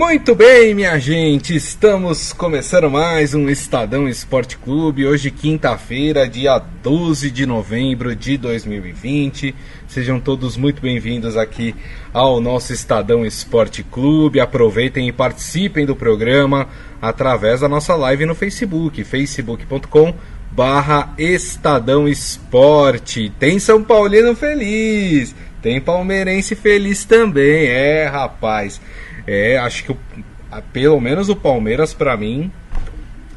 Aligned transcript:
Muito 0.00 0.34
bem, 0.34 0.74
minha 0.74 0.98
gente, 0.98 1.54
estamos 1.54 2.32
começando 2.32 2.88
mais 2.88 3.34
um 3.34 3.50
Estadão 3.50 4.08
Esporte 4.08 4.56
Clube. 4.56 5.06
Hoje, 5.06 5.30
quinta-feira, 5.30 6.26
dia 6.26 6.58
12 6.58 7.30
de 7.30 7.44
novembro 7.44 8.16
de 8.16 8.38
2020. 8.38 9.54
Sejam 9.86 10.18
todos 10.18 10.56
muito 10.56 10.80
bem-vindos 10.80 11.36
aqui 11.36 11.76
ao 12.14 12.40
nosso 12.40 12.72
Estadão 12.72 13.26
Esporte 13.26 13.82
Clube. 13.82 14.40
Aproveitem 14.40 15.06
e 15.06 15.12
participem 15.12 15.84
do 15.84 15.94
programa 15.94 16.66
através 17.00 17.60
da 17.60 17.68
nossa 17.68 17.94
live 17.94 18.24
no 18.24 18.34
Facebook, 18.34 19.04
facebook.com 19.04 20.14
barra 20.50 21.12
Estadão 21.18 22.08
Esporte. 22.08 23.30
Tem 23.38 23.58
São 23.58 23.84
Paulino 23.84 24.34
feliz, 24.34 25.34
tem 25.60 25.78
palmeirense 25.78 26.54
feliz 26.54 27.04
também, 27.04 27.66
é 27.66 28.06
rapaz. 28.06 28.80
É, 29.26 29.58
acho 29.58 29.84
que 29.84 29.92
o, 29.92 29.98
pelo 30.72 31.00
menos 31.00 31.28
o 31.28 31.36
Palmeiras, 31.36 31.94
para 31.94 32.16
mim, 32.16 32.50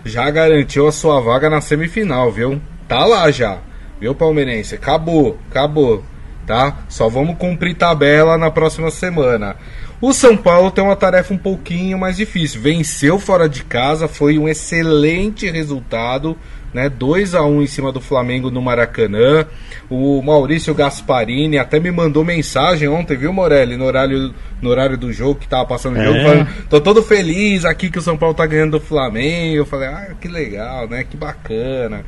já 0.06 0.30
garantiu 0.30 0.88
a 0.88 0.92
sua 0.92 1.20
vaga 1.20 1.50
na 1.50 1.62
semifinal, 1.62 2.32
viu? 2.32 2.62
Tá 2.88 3.06
lá 3.06 3.32
já, 3.32 3.60
viu, 4.00 4.14
palmeirense? 4.14 4.76
Acabou, 4.76 5.38
acabou, 5.50 6.04
tá? 6.46 6.80
Só 6.90 7.08
vamos 7.08 7.38
cumprir 7.38 7.76
tabela 7.76 8.38
na 8.38 8.52
próxima 8.52 8.92
semana. 8.92 9.56
O 10.02 10.12
São 10.12 10.36
Paulo 10.36 10.70
tem 10.70 10.84
uma 10.84 10.98
tarefa 10.98 11.34
um 11.34 11.38
pouquinho 11.38 11.98
mais 11.98 12.18
difícil. 12.18 12.62
Venceu 12.62 13.18
fora 13.18 13.48
de 13.48 13.64
casa, 13.64 14.08
foi 14.08 14.38
um 14.38 14.50
excelente 14.50 15.50
resultado 15.50 16.38
né? 16.74 16.90
2 16.90 17.36
a 17.36 17.44
1 17.44 17.62
em 17.62 17.68
cima 17.68 17.92
do 17.92 18.02
Flamengo 18.02 18.50
no 18.50 18.62
Maracanã. 18.62 19.46
O 19.90 20.22
Maurício 20.22 20.74
Gasparini 20.74 21.58
até 21.58 21.80
me 21.80 21.92
mandou 21.92 22.24
mensagem 22.24 22.88
ontem, 22.88 23.16
viu, 23.16 23.32
Morelli, 23.32 23.78
no 23.78 23.86
horário, 23.86 24.34
no 24.62 24.70
horário 24.70 24.98
do 24.98 25.14
jogo 25.14 25.40
que 25.40 25.48
tava 25.48 25.66
passando 25.66 25.98
o 25.98 26.02
é. 26.02 26.06
jogo, 26.06 26.20
falando, 26.22 26.48
tô 26.70 26.82
todo 26.82 27.04
feliz 27.04 27.66
aqui 27.66 27.90
que 27.92 28.00
o 28.00 28.02
São 28.02 28.18
Paulo 28.18 28.34
tá 28.34 28.46
ganhando 28.46 28.72
do 28.72 28.80
Flamengo. 28.80 29.58
Eu 29.58 29.66
falei, 29.66 29.90
ah, 29.90 30.16
que 30.20 30.28
legal, 30.28 30.88
né? 30.88 31.04
Que 31.04 31.16
bacana. 31.16 32.04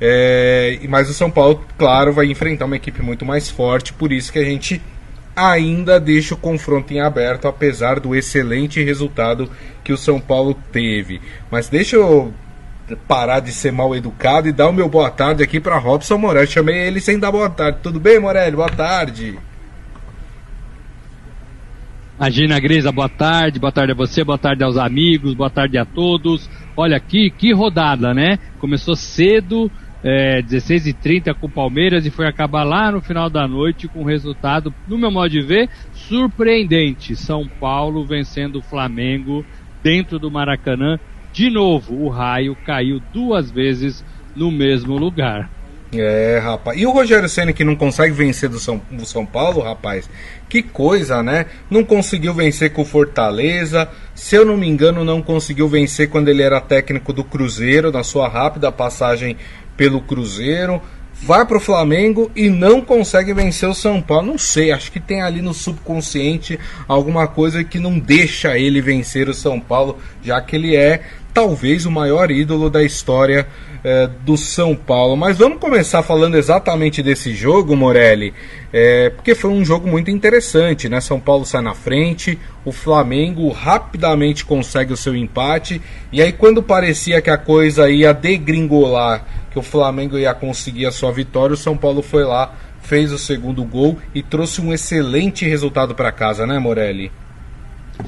É, 0.00 0.78
mas 0.88 1.10
o 1.10 1.14
São 1.14 1.30
Paulo, 1.30 1.64
claro, 1.76 2.12
vai 2.12 2.26
enfrentar 2.26 2.64
uma 2.64 2.76
equipe 2.76 3.02
muito 3.02 3.24
mais 3.24 3.50
forte, 3.50 3.92
por 3.92 4.12
isso 4.12 4.32
que 4.32 4.38
a 4.38 4.44
gente 4.44 4.80
ainda 5.34 6.00
deixa 6.00 6.34
o 6.34 6.38
confronto 6.38 6.94
em 6.94 7.00
aberto, 7.00 7.46
apesar 7.46 8.00
do 8.00 8.14
excelente 8.14 8.82
resultado 8.82 9.50
que 9.84 9.92
o 9.92 9.96
São 9.98 10.18
Paulo 10.18 10.56
teve. 10.72 11.20
Mas 11.50 11.68
deixa 11.68 11.96
eu 11.96 12.32
parar 12.94 13.40
de 13.40 13.50
ser 13.50 13.72
mal 13.72 13.94
educado 13.94 14.48
e 14.48 14.52
dar 14.52 14.68
o 14.68 14.72
meu 14.72 14.88
boa 14.88 15.10
tarde 15.10 15.42
aqui 15.42 15.58
para 15.58 15.78
Robson 15.78 16.18
Morelli. 16.18 16.46
Chamei 16.46 16.76
ele 16.76 17.00
sem 17.00 17.18
dar 17.18 17.32
boa 17.32 17.50
tarde. 17.50 17.78
Tudo 17.82 17.98
bem, 17.98 18.20
Morelli? 18.20 18.54
Boa 18.54 18.68
tarde. 18.68 19.38
Imagina, 22.18 22.58
Grisa, 22.58 22.90
boa 22.90 23.10
tarde, 23.10 23.58
boa 23.58 23.72
tarde 23.72 23.92
a 23.92 23.94
você, 23.94 24.24
boa 24.24 24.38
tarde 24.38 24.64
aos 24.64 24.78
amigos, 24.78 25.34
boa 25.34 25.50
tarde 25.50 25.76
a 25.76 25.84
todos. 25.84 26.48
Olha 26.74 26.96
aqui, 26.96 27.30
que 27.30 27.52
rodada, 27.52 28.14
né? 28.14 28.38
Começou 28.58 28.96
cedo, 28.96 29.70
é, 30.02 30.40
16h30 30.40 31.34
com 31.34 31.46
o 31.46 31.50
Palmeiras 31.50 32.06
e 32.06 32.10
foi 32.10 32.26
acabar 32.26 32.64
lá 32.64 32.90
no 32.90 33.02
final 33.02 33.28
da 33.28 33.46
noite 33.46 33.86
com 33.86 34.00
um 34.00 34.04
resultado, 34.04 34.72
no 34.88 34.96
meu 34.96 35.10
modo 35.10 35.28
de 35.28 35.42
ver, 35.42 35.68
surpreendente. 35.92 37.14
São 37.14 37.46
Paulo 37.60 38.06
vencendo 38.06 38.60
o 38.60 38.62
Flamengo 38.62 39.44
dentro 39.82 40.18
do 40.18 40.30
Maracanã 40.30 40.98
de 41.36 41.50
novo, 41.50 41.94
o 42.02 42.08
raio 42.08 42.56
caiu 42.64 42.98
duas 43.12 43.50
vezes 43.50 44.02
no 44.34 44.50
mesmo 44.50 44.96
lugar. 44.96 45.50
É, 45.92 46.40
rapaz. 46.42 46.80
E 46.80 46.86
o 46.86 46.90
Rogério 46.90 47.28
Senna 47.28 47.52
que 47.52 47.62
não 47.62 47.76
consegue 47.76 48.14
vencer 48.14 48.48
do 48.48 48.58
São, 48.58 48.80
do 48.90 49.04
São 49.04 49.26
Paulo, 49.26 49.60
rapaz? 49.60 50.08
Que 50.48 50.62
coisa, 50.62 51.22
né? 51.22 51.44
Não 51.68 51.84
conseguiu 51.84 52.32
vencer 52.32 52.72
com 52.72 52.80
o 52.80 52.86
Fortaleza. 52.86 53.86
Se 54.14 54.34
eu 54.34 54.46
não 54.46 54.56
me 54.56 54.66
engano, 54.66 55.04
não 55.04 55.20
conseguiu 55.20 55.68
vencer 55.68 56.08
quando 56.08 56.28
ele 56.28 56.42
era 56.42 56.58
técnico 56.58 57.12
do 57.12 57.22
Cruzeiro, 57.22 57.92
na 57.92 58.02
sua 58.02 58.28
rápida 58.28 58.72
passagem 58.72 59.36
pelo 59.76 60.00
Cruzeiro. 60.00 60.80
Vai 61.22 61.44
pro 61.44 61.60
Flamengo 61.60 62.30
e 62.34 62.48
não 62.48 62.80
consegue 62.80 63.34
vencer 63.34 63.68
o 63.68 63.74
São 63.74 64.00
Paulo. 64.00 64.26
Não 64.26 64.38
sei, 64.38 64.72
acho 64.72 64.90
que 64.90 65.00
tem 65.00 65.20
ali 65.20 65.42
no 65.42 65.52
subconsciente 65.52 66.58
alguma 66.88 67.26
coisa 67.26 67.62
que 67.62 67.78
não 67.78 67.98
deixa 67.98 68.58
ele 68.58 68.80
vencer 68.80 69.28
o 69.28 69.34
São 69.34 69.60
Paulo, 69.60 69.98
já 70.22 70.40
que 70.40 70.56
ele 70.56 70.74
é 70.76 71.02
talvez 71.36 71.84
o 71.84 71.90
maior 71.90 72.30
ídolo 72.30 72.70
da 72.70 72.82
história 72.82 73.46
é, 73.84 74.08
do 74.24 74.38
São 74.38 74.74
Paulo. 74.74 75.18
Mas 75.18 75.36
vamos 75.36 75.58
começar 75.58 76.02
falando 76.02 76.34
exatamente 76.34 77.02
desse 77.02 77.34
jogo, 77.34 77.76
Morelli, 77.76 78.32
é, 78.72 79.10
porque 79.10 79.34
foi 79.34 79.50
um 79.50 79.62
jogo 79.62 79.86
muito 79.86 80.10
interessante, 80.10 80.88
né? 80.88 80.98
São 80.98 81.20
Paulo 81.20 81.44
sai 81.44 81.60
na 81.60 81.74
frente, 81.74 82.38
o 82.64 82.72
Flamengo 82.72 83.50
rapidamente 83.50 84.46
consegue 84.46 84.94
o 84.94 84.96
seu 84.96 85.14
empate, 85.14 85.82
e 86.10 86.22
aí 86.22 86.32
quando 86.32 86.62
parecia 86.62 87.20
que 87.20 87.28
a 87.28 87.36
coisa 87.36 87.90
ia 87.90 88.14
degringolar, 88.14 89.26
que 89.50 89.58
o 89.58 89.62
Flamengo 89.62 90.16
ia 90.16 90.32
conseguir 90.32 90.86
a 90.86 90.90
sua 90.90 91.12
vitória, 91.12 91.52
o 91.52 91.58
São 91.58 91.76
Paulo 91.76 92.00
foi 92.00 92.24
lá, 92.24 92.54
fez 92.80 93.12
o 93.12 93.18
segundo 93.18 93.62
gol 93.62 93.98
e 94.14 94.22
trouxe 94.22 94.62
um 94.62 94.72
excelente 94.72 95.46
resultado 95.46 95.94
para 95.94 96.10
casa, 96.10 96.46
né, 96.46 96.58
Morelli? 96.58 97.12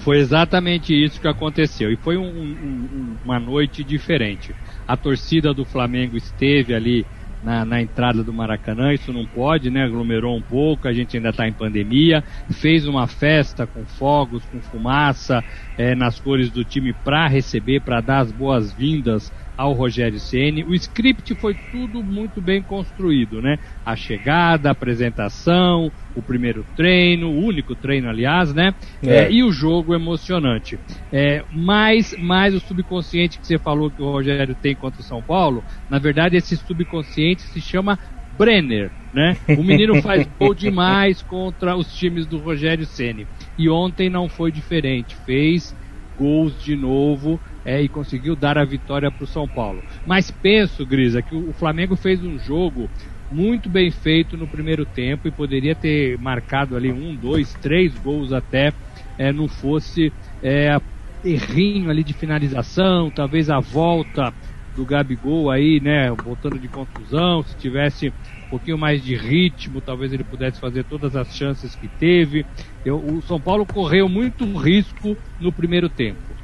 Foi 0.01 0.19
exatamente 0.19 0.95
isso 0.95 1.21
que 1.21 1.29
aconteceu. 1.29 1.91
E 1.91 1.97
foi 1.97 2.17
um, 2.17 2.27
um, 2.27 3.17
uma 3.25 3.39
noite 3.39 3.83
diferente. 3.83 4.55
A 4.87 4.97
torcida 4.97 5.53
do 5.53 5.65
Flamengo 5.65 6.17
esteve 6.17 6.75
ali 6.75 7.07
na, 7.43 7.65
na, 7.65 7.81
entrada 7.81 8.23
do 8.25 8.33
Maracanã, 8.33 8.93
isso 8.93 9.13
não 9.13 9.25
pode, 9.25 9.71
né? 9.71 9.85
Aglomerou 9.85 10.37
um 10.37 10.43
pouco, 10.43 10.89
a 10.89 10.93
gente 10.93 11.17
ainda 11.17 11.31
está 11.31 11.47
em 11.47 11.53
pandemia. 11.53 12.23
Fez 12.51 12.87
uma 12.87 13.07
festa 13.07 13.67
com 13.67 13.85
fogos, 13.85 14.45
com 14.47 14.61
fumaça, 14.61 15.45
é, 15.77 15.95
nas 15.95 16.19
cores 16.19 16.51
do 16.51 16.65
time 16.65 16.93
para 16.93 17.29
receber, 17.29 17.81
para 17.81 18.01
dar 18.01 18.21
as 18.21 18.33
boas-vindas 18.33 19.33
ao 19.59 19.73
Rogério 19.73 20.21
Ceni. 20.21 20.63
O 20.63 20.73
script 20.73 21.35
foi 21.35 21.57
tudo 21.73 22.05
muito 22.05 22.41
bem 22.41 22.63
construído, 22.63 23.43
né? 23.43 23.59
A 23.85 23.97
chegada, 23.97 24.69
a 24.69 24.73
apresentação, 24.73 25.91
o 26.15 26.23
primeiro 26.23 26.65
treino, 26.77 27.29
o 27.29 27.45
único 27.45 27.75
treino, 27.75 28.09
aliás, 28.09 28.55
né? 28.55 28.73
É. 29.03 29.25
É, 29.25 29.33
e 29.33 29.43
o 29.43 29.51
jogo 29.51 29.97
emocionante. 29.97 30.79
É, 31.11 31.45
mais, 31.51 32.17
mais 32.19 32.55
o 32.55 32.61
subconsciente 32.61 33.41
que 33.41 33.47
você 33.49 33.59
falou 33.59 33.91
que 33.91 34.01
o 34.01 34.13
Rogério 34.13 34.55
tem 34.55 34.77
contra 34.77 35.01
o 35.01 35.05
São 35.05 35.21
Paulo, 35.21 35.65
na 35.91 35.99
verdade 35.99 36.37
esse 36.37 36.57
subconsciente 36.57 37.43
se 37.43 37.61
chama 37.61 37.99
Brenner, 38.31 38.93
né? 39.13 39.37
O 39.59 39.65
menino 39.65 40.01
faz 40.01 40.25
gol 40.39 40.55
demais 40.55 41.21
contra 41.21 41.77
os 41.77 41.93
times 41.93 42.27
do 42.27 42.39
Rogério 42.39 42.87
Ceni. 42.87 43.27
E 43.59 43.69
ontem 43.69 44.09
não 44.09 44.29
foi 44.29 44.53
diferente, 44.53 45.17
fez 45.27 45.75
gols 46.19 46.61
de 46.61 46.75
novo 46.75 47.41
é, 47.65 47.81
e 47.81 47.89
conseguiu 47.89 48.35
dar 48.35 48.59
a 48.59 48.65
vitória 48.65 49.11
para 49.11 49.23
o 49.23 49.27
São 49.27 49.49
Paulo. 49.49 49.85
Mas 50.05 50.31
penso, 50.31 50.85
Grisa, 50.85 51.23
que 51.23 51.35
o 51.35 51.53
Flamengo 51.53 51.95
fez 51.95 52.23
um 52.25 52.37
jogo 52.37 52.91
muito 53.31 53.69
bem 53.69 53.91
feito 53.91 54.37
no 54.37 54.49
primeiro 54.49 54.85
tempo 54.85 55.29
e 55.29 55.33
poderia 55.33 55.77
ter 55.77 56.19
marcado 56.19 56.77
ali 56.77 56.91
um, 56.91 57.15
dois, 57.15 57.55
três 57.55 57.95
gols 57.95 58.33
até 58.33 58.73
é, 59.17 59.33
não 59.33 59.47
fosse 59.47 60.13
é, 60.43 60.77
errinho 61.23 61.91
ali 61.91 62.03
de 62.03 62.15
finalização, 62.15 63.11
talvez 63.11 63.49
a 63.51 63.61
volta 63.61 64.35
do 64.75 64.87
Gabigol 64.87 65.51
aí, 65.51 65.81
né, 65.81 66.11
voltando 66.11 66.59
de 66.59 66.69
contusão, 66.69 67.43
se 67.43 67.57
tivesse 67.57 68.13
um 68.49 68.51
pouquinho 68.51 68.79
mais 68.79 69.05
de 69.05 69.15
ritmo, 69.15 69.83
talvez 69.83 70.11
ele 70.11 70.25
pudesse 70.25 70.59
fazer 70.59 70.83
todas 70.85 71.15
as 71.15 71.29
chances 71.37 71.75
que 71.77 71.87
teve. 71.87 72.47
Eu, 72.83 72.97
o 72.97 73.21
São 73.21 73.39
Paulo 73.39 73.67
correu 73.67 74.09
muito 74.09 74.45
risco 74.57 75.17
no 75.39 75.53
primeiro 75.53 75.91
tempo. 75.91 76.35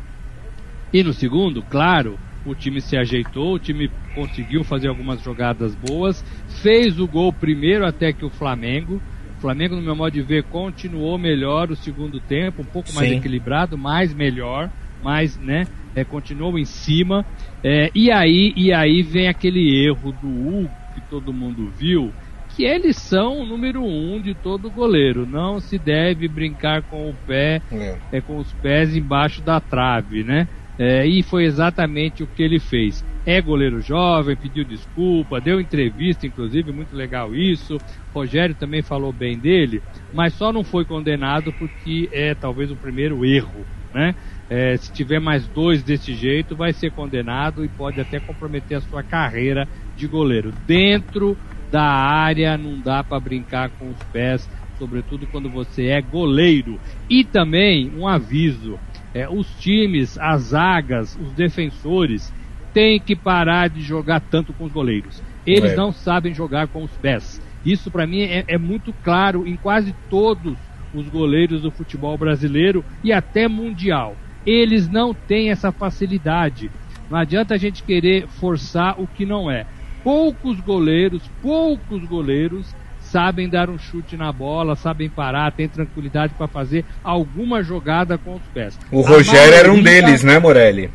E 0.93 1.03
no 1.03 1.15
segundo, 1.15 1.63
claro, 1.63 2.19
o 2.45 2.55
time 2.55 2.79
se 2.83 2.95
ajeitou, 2.95 3.55
o 3.55 3.59
time 3.59 3.91
conseguiu 4.15 4.63
fazer 4.63 4.89
algumas 4.89 5.23
jogadas 5.23 5.75
boas, 5.75 6.23
fez 6.63 7.01
o 7.01 7.09
gol 7.09 7.33
primeiro 7.33 7.87
até 7.87 8.13
que 8.13 8.25
o 8.25 8.31
Flamengo. 8.31 9.01
O 9.39 9.41
Flamengo, 9.41 9.75
no 9.75 9.83
meu 9.83 9.97
modo 9.97 10.13
de 10.13 10.21
ver, 10.21 10.45
continuou 10.45 11.19
melhor 11.19 11.71
o 11.71 11.77
segundo 11.77 12.21
tempo, 12.21 12.61
um 12.61 12.67
pouco 12.67 12.93
mais 12.95 13.09
Sim. 13.09 13.17
equilibrado, 13.17 13.79
mais 13.79 14.13
melhor, 14.13 14.71
mais, 15.03 15.39
né, 15.39 15.67
é, 15.97 16.05
continuou 16.05 16.59
em 16.59 16.67
cima. 16.67 17.25
É, 17.63 17.91
e 17.95 18.11
aí, 18.11 18.53
e 18.57 18.75
aí 18.75 19.03
vem 19.03 19.27
aquele 19.27 19.85
erro 19.87 20.13
do 20.13 20.29
Hugo 20.29 20.84
que 20.95 21.01
todo 21.11 21.33
mundo 21.33 21.69
viu, 21.71 22.13
que 22.55 22.65
eles 22.65 22.97
são 22.97 23.41
o 23.41 23.47
número 23.47 23.83
um 23.83 24.21
de 24.21 24.35
todo 24.35 24.71
goleiro. 24.71 25.27
Não 25.27 25.61
se 25.61 25.79
deve 25.79 26.29
brincar 26.29 26.83
com 26.83 27.11
o 27.11 27.15
pé, 27.27 27.61
é. 27.73 27.99
é 28.13 28.21
com 28.21 28.39
os 28.39 28.53
pés 28.53 28.97
embaixo 28.97 29.43
da 29.43 29.61
trave, 29.61 30.23
né? 30.23 30.49
É, 30.79 31.07
e 31.07 31.23
foi 31.23 31.45
exatamente 31.45 32.23
o 32.23 32.27
que 32.27 32.43
ele 32.43 32.59
fez. 32.59 33.05
É 33.27 33.41
goleiro 33.41 33.81
jovem, 33.81 34.37
pediu 34.37 34.65
desculpa, 34.65 35.41
deu 35.41 35.61
entrevista, 35.61 36.27
inclusive, 36.27 36.73
muito 36.73 36.95
legal 36.95 37.35
isso. 37.35 37.79
Rogério 38.15 38.55
também 38.55 38.83
falou 38.83 39.13
bem 39.13 39.39
dele, 39.39 39.83
mas 40.13 40.35
só 40.35 40.53
não 40.53 40.63
foi 40.63 40.85
condenado 40.85 41.53
porque 41.53 42.09
é 42.13 42.35
talvez 42.35 42.71
o 42.71 42.77
primeiro 42.77 43.25
erro, 43.25 43.67
né? 43.95 44.15
É, 44.51 44.77
se 44.77 44.93
tiver 44.93 45.21
mais 45.21 45.49
dois 45.49 45.83
desse 45.83 46.13
jeito, 46.15 46.55
vai 46.55 46.73
ser 46.73 46.91
condenado 46.91 47.65
e 47.65 47.69
pode 47.69 48.01
até 48.01 48.21
comprometer 48.21 48.77
a 48.77 48.81
sua 48.81 49.03
carreira 49.03 49.67
de 49.97 50.07
goleiro. 50.07 50.53
Dentro 50.67 51.37
da 51.71 51.83
área 51.83 52.57
não 52.57 52.79
dá 52.79 53.03
para 53.03 53.19
brincar 53.21 53.71
com 53.71 53.91
os 53.91 54.03
pés, 54.13 54.49
sobretudo 54.79 55.27
quando 55.27 55.49
você 55.49 55.87
é 55.87 56.01
goleiro. 56.01 56.79
E 57.09 57.25
também 57.25 57.91
um 57.97 58.07
aviso 58.07 58.79
É, 59.17 59.29
os 59.29 59.47
times, 59.61 60.19
as 60.19 60.43
zagas, 60.43 61.17
os 61.17 61.33
defensores 61.35 62.33
têm 62.73 62.99
que 62.99 63.15
parar 63.15 63.69
de 63.69 63.81
jogar 63.81 64.19
tanto 64.19 64.53
com 64.53 64.65
os 64.65 64.73
goleiros. 64.73 65.23
Eles 65.47 65.73
é. 65.73 65.77
não 65.77 65.93
sabem 65.93 66.35
jogar 66.35 66.67
com 66.67 66.83
os 66.83 66.91
pés. 66.97 67.41
Isso 67.65 67.93
para 67.93 68.09
mim 68.09 68.23
é, 68.23 68.45
é 68.49 68.59
muito 68.59 68.93
claro 69.05 69.47
em 69.47 69.55
quase 69.55 69.95
todos 70.11 70.57
os 70.93 71.09
goleiros 71.09 71.63
do 71.63 71.71
futebol 71.71 72.19
brasileiro 72.19 72.85
e 73.05 73.13
até 73.13 73.47
mundial. 73.47 74.17
Eles 74.45 74.89
não 74.89 75.15
têm 75.15 75.51
essa 75.51 75.71
facilidade. 75.71 76.71
Não 77.09 77.17
adianta 77.19 77.55
a 77.55 77.59
gente 77.59 77.83
querer 77.85 78.27
forçar 78.27 79.01
o 79.01 79.07
que 79.07 79.25
não 79.25 79.51
é. 79.51 79.65
Poucos 80.05 80.61
goleiros, 80.61 81.23
poucos 81.41 82.05
goleiros 82.05 82.75
sabem 83.01 83.49
dar 83.49 83.71
um 83.71 83.79
chute 83.79 84.17
na 84.17 84.31
bola, 84.31 84.77
sabem 84.77 85.09
parar, 85.09 85.51
têm 85.53 85.69
tranquilidade 85.69 86.35
para 86.35 86.47
fazer 86.47 86.85
alguma 87.03 87.63
jogada 87.63 88.19
com 88.19 88.35
os 88.35 88.43
pés. 88.53 88.79
O 88.91 89.01
Rogério 89.01 89.55
era 89.55 89.73
um 89.73 89.83
deles, 89.83 90.23
né, 90.23 90.39
Morelli? 90.39 90.91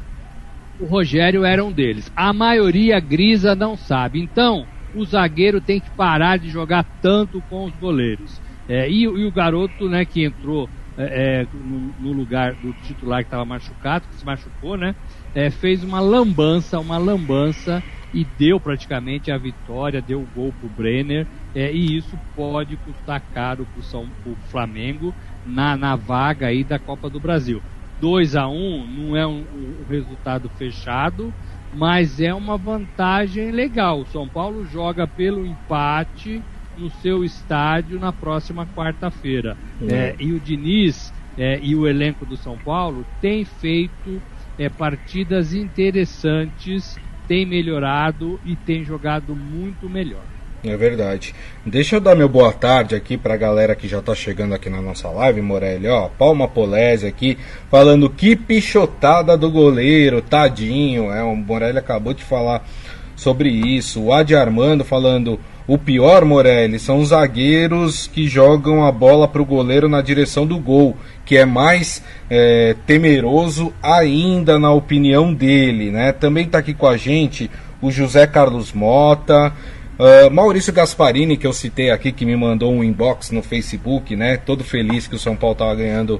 O 0.79 0.85
Rogério 0.85 1.43
era 1.43 1.63
um 1.63 1.71
deles. 1.71 2.11
A 2.15 2.31
maioria 2.31 2.99
grisa 2.99 3.55
não 3.55 3.75
sabe. 3.75 4.21
Então, 4.21 4.65
o 4.93 5.03
zagueiro 5.05 5.59
tem 5.59 5.79
que 5.79 5.89
parar 5.91 6.37
de 6.37 6.49
jogar 6.49 6.85
tanto 7.01 7.41
com 7.49 7.65
os 7.65 7.73
goleiros. 7.75 8.39
É, 8.67 8.89
e, 8.89 9.01
e, 9.01 9.25
o 9.25 9.31
garoto, 9.31 9.89
né, 9.89 10.05
que 10.05 10.23
entrou 10.23 10.69
é, 10.97 11.41
é 11.41 11.47
no, 11.53 11.93
no, 11.99 12.11
lugar 12.11 12.53
do 12.53 12.71
titular 12.85 13.23
que 13.23 13.27
estava 13.27 13.43
machucado, 13.43 14.05
que 14.07 14.15
se 14.15 14.25
machucou, 14.25 14.77
né, 14.77 14.93
é, 15.33 15.49
fez 15.49 15.83
uma 15.83 15.99
lambança, 15.99 16.79
uma 16.79 16.97
lambança 16.97 17.81
e 18.13 18.25
deu 18.37 18.59
praticamente 18.59 19.31
a 19.31 19.37
vitória, 19.37 20.01
deu 20.01 20.21
o 20.21 20.27
gol 20.35 20.53
pro 20.59 20.69
Brenner, 20.69 21.27
é, 21.53 21.71
e 21.71 21.97
isso 21.97 22.17
pode 22.35 22.75
custar 22.77 23.21
caro 23.33 23.65
pro, 23.73 23.83
São, 23.83 24.07
pro 24.23 24.35
Flamengo 24.49 25.13
na, 25.45 25.75
na 25.77 25.95
vaga 25.95 26.47
aí 26.47 26.63
da 26.63 26.79
Copa 26.79 27.09
do 27.09 27.19
Brasil. 27.19 27.61
2 27.99 28.35
a 28.35 28.47
1 28.47 28.53
um, 28.53 28.87
não 28.87 29.15
é 29.15 29.27
um, 29.27 29.39
um 29.41 29.85
resultado 29.89 30.49
fechado, 30.57 31.33
mas 31.73 32.19
é 32.19 32.33
uma 32.33 32.57
vantagem 32.57 33.51
legal. 33.51 34.01
O 34.01 34.05
São 34.05 34.27
Paulo 34.27 34.65
joga 34.65 35.05
pelo 35.05 35.45
empate 35.45 36.41
no 36.77 36.89
seu 36.89 37.23
estádio 37.23 37.99
na 37.99 38.13
próxima 38.13 38.65
quarta-feira. 38.65 39.57
Uhum. 39.81 39.87
É, 39.89 40.15
e 40.19 40.31
o 40.31 40.39
Diniz 40.39 41.13
é, 41.37 41.59
e 41.61 41.75
o 41.75 41.87
elenco 41.87 42.25
do 42.25 42.37
São 42.37 42.57
Paulo 42.57 43.05
têm 43.21 43.43
feito 43.45 44.21
é, 44.57 44.69
partidas 44.69 45.53
interessantes, 45.53 46.97
tem 47.29 47.45
melhorado 47.45 48.39
e 48.43 48.55
tem 48.55 48.83
jogado 48.83 49.35
muito 49.35 49.87
melhor. 49.87 50.23
É 50.63 50.75
verdade. 50.75 51.33
Deixa 51.63 51.95
eu 51.95 52.01
dar 52.01 52.15
meu 52.15 52.27
boa 52.27 52.51
tarde 52.51 52.95
aqui 52.95 53.15
pra 53.17 53.37
galera 53.37 53.75
que 53.75 53.87
já 53.87 54.01
tá 54.01 54.13
chegando 54.15 54.55
aqui 54.55 54.69
na 54.69 54.81
nossa 54.81 55.07
live, 55.09 55.39
Morelli. 55.39 55.87
Ó, 55.87 56.09
Palma 56.09 56.47
Polese 56.47 57.05
aqui, 57.05 57.37
falando 57.69 58.09
que 58.09 58.35
pichotada 58.35 59.37
do 59.37 59.49
goleiro, 59.49 60.21
tadinho. 60.21 61.11
É, 61.13 61.23
o 61.23 61.35
Morelli 61.35 61.77
acabou 61.77 62.13
de 62.13 62.23
falar 62.23 62.67
sobre 63.15 63.49
isso. 63.49 64.01
O 64.01 64.11
Adi 64.11 64.35
Armando 64.35 64.83
falando, 64.83 65.39
o 65.69 65.77
pior, 65.77 66.25
Morelli, 66.25 66.79
são 66.79 66.97
os 66.97 67.09
zagueiros 67.09 68.07
que 68.07 68.27
jogam 68.27 68.83
a 68.83 68.91
bola 68.91 69.27
pro 69.27 69.45
goleiro 69.45 69.87
na 69.87 70.01
direção 70.01 70.43
do 70.43 70.57
gol, 70.57 70.97
que 71.23 71.37
é 71.37 71.45
mais 71.45 72.03
é, 72.27 72.75
temeroso 72.87 73.71
ainda 73.79 74.57
na 74.57 74.71
opinião 74.71 75.31
dele, 75.31 75.91
né? 75.91 76.11
Também 76.11 76.47
tá 76.47 76.57
aqui 76.57 76.73
com 76.73 76.87
a 76.87 76.97
gente 76.97 77.51
o 77.79 77.91
José 77.91 78.25
Carlos 78.25 78.73
Mota. 78.73 79.53
Uh, 79.99 80.33
Maurício 80.33 80.73
Gasparini, 80.73 81.37
que 81.37 81.45
eu 81.45 81.53
citei 81.53 81.91
aqui, 81.91 82.11
que 82.11 82.25
me 82.25 82.35
mandou 82.35 82.73
um 82.73 82.83
inbox 82.83 83.29
no 83.29 83.43
Facebook, 83.43 84.15
né? 84.15 84.37
Todo 84.37 84.63
feliz 84.63 85.05
que 85.05 85.15
o 85.15 85.19
São 85.19 85.35
Paulo 85.35 85.53
estava 85.53 85.75
ganhando 85.75 86.19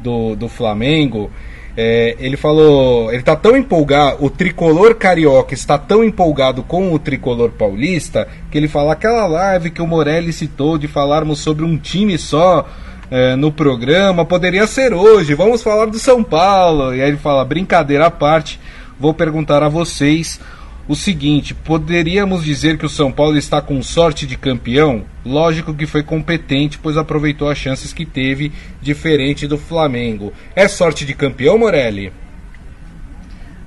do, 0.00 0.34
do 0.34 0.48
Flamengo. 0.48 1.30
É, 1.76 2.16
ele 2.18 2.38
falou, 2.38 3.10
ele 3.10 3.20
está 3.20 3.36
tão 3.36 3.54
empolgado, 3.54 4.24
o 4.24 4.30
tricolor 4.30 4.94
carioca 4.94 5.52
está 5.52 5.76
tão 5.76 6.02
empolgado 6.02 6.62
com 6.62 6.92
o 6.92 6.98
tricolor 6.98 7.50
paulista 7.50 8.26
que 8.50 8.56
ele 8.56 8.66
fala 8.66 8.94
aquela 8.94 9.26
live 9.26 9.70
que 9.70 9.82
o 9.82 9.86
Morelli 9.86 10.32
citou 10.32 10.78
de 10.78 10.88
falarmos 10.88 11.40
sobre 11.40 11.66
um 11.66 11.76
time 11.76 12.16
só 12.16 12.66
é, 13.10 13.36
no 13.36 13.52
programa, 13.52 14.24
poderia 14.24 14.66
ser 14.66 14.94
hoje, 14.94 15.34
vamos 15.34 15.62
falar 15.62 15.86
do 15.86 15.98
São 15.98 16.24
Paulo. 16.24 16.94
E 16.94 17.02
aí 17.02 17.08
ele 17.08 17.18
fala, 17.18 17.44
brincadeira 17.44 18.06
à 18.06 18.10
parte, 18.10 18.58
vou 18.98 19.12
perguntar 19.12 19.62
a 19.62 19.68
vocês 19.68 20.40
o 20.88 20.94
seguinte: 20.94 21.54
poderíamos 21.54 22.44
dizer 22.44 22.78
que 22.78 22.86
o 22.86 22.88
São 22.88 23.10
Paulo 23.10 23.36
está 23.36 23.60
com 23.60 23.82
sorte 23.82 24.26
de 24.26 24.36
campeão? 24.36 25.04
Lógico 25.24 25.74
que 25.74 25.86
foi 25.86 26.02
competente, 26.02 26.78
pois 26.78 26.96
aproveitou 26.96 27.48
as 27.48 27.58
chances 27.58 27.92
que 27.92 28.04
teve, 28.04 28.52
diferente 28.80 29.46
do 29.46 29.58
Flamengo. 29.58 30.32
É 30.54 30.68
sorte 30.68 31.04
de 31.04 31.14
campeão, 31.14 31.58
Morelli? 31.58 32.12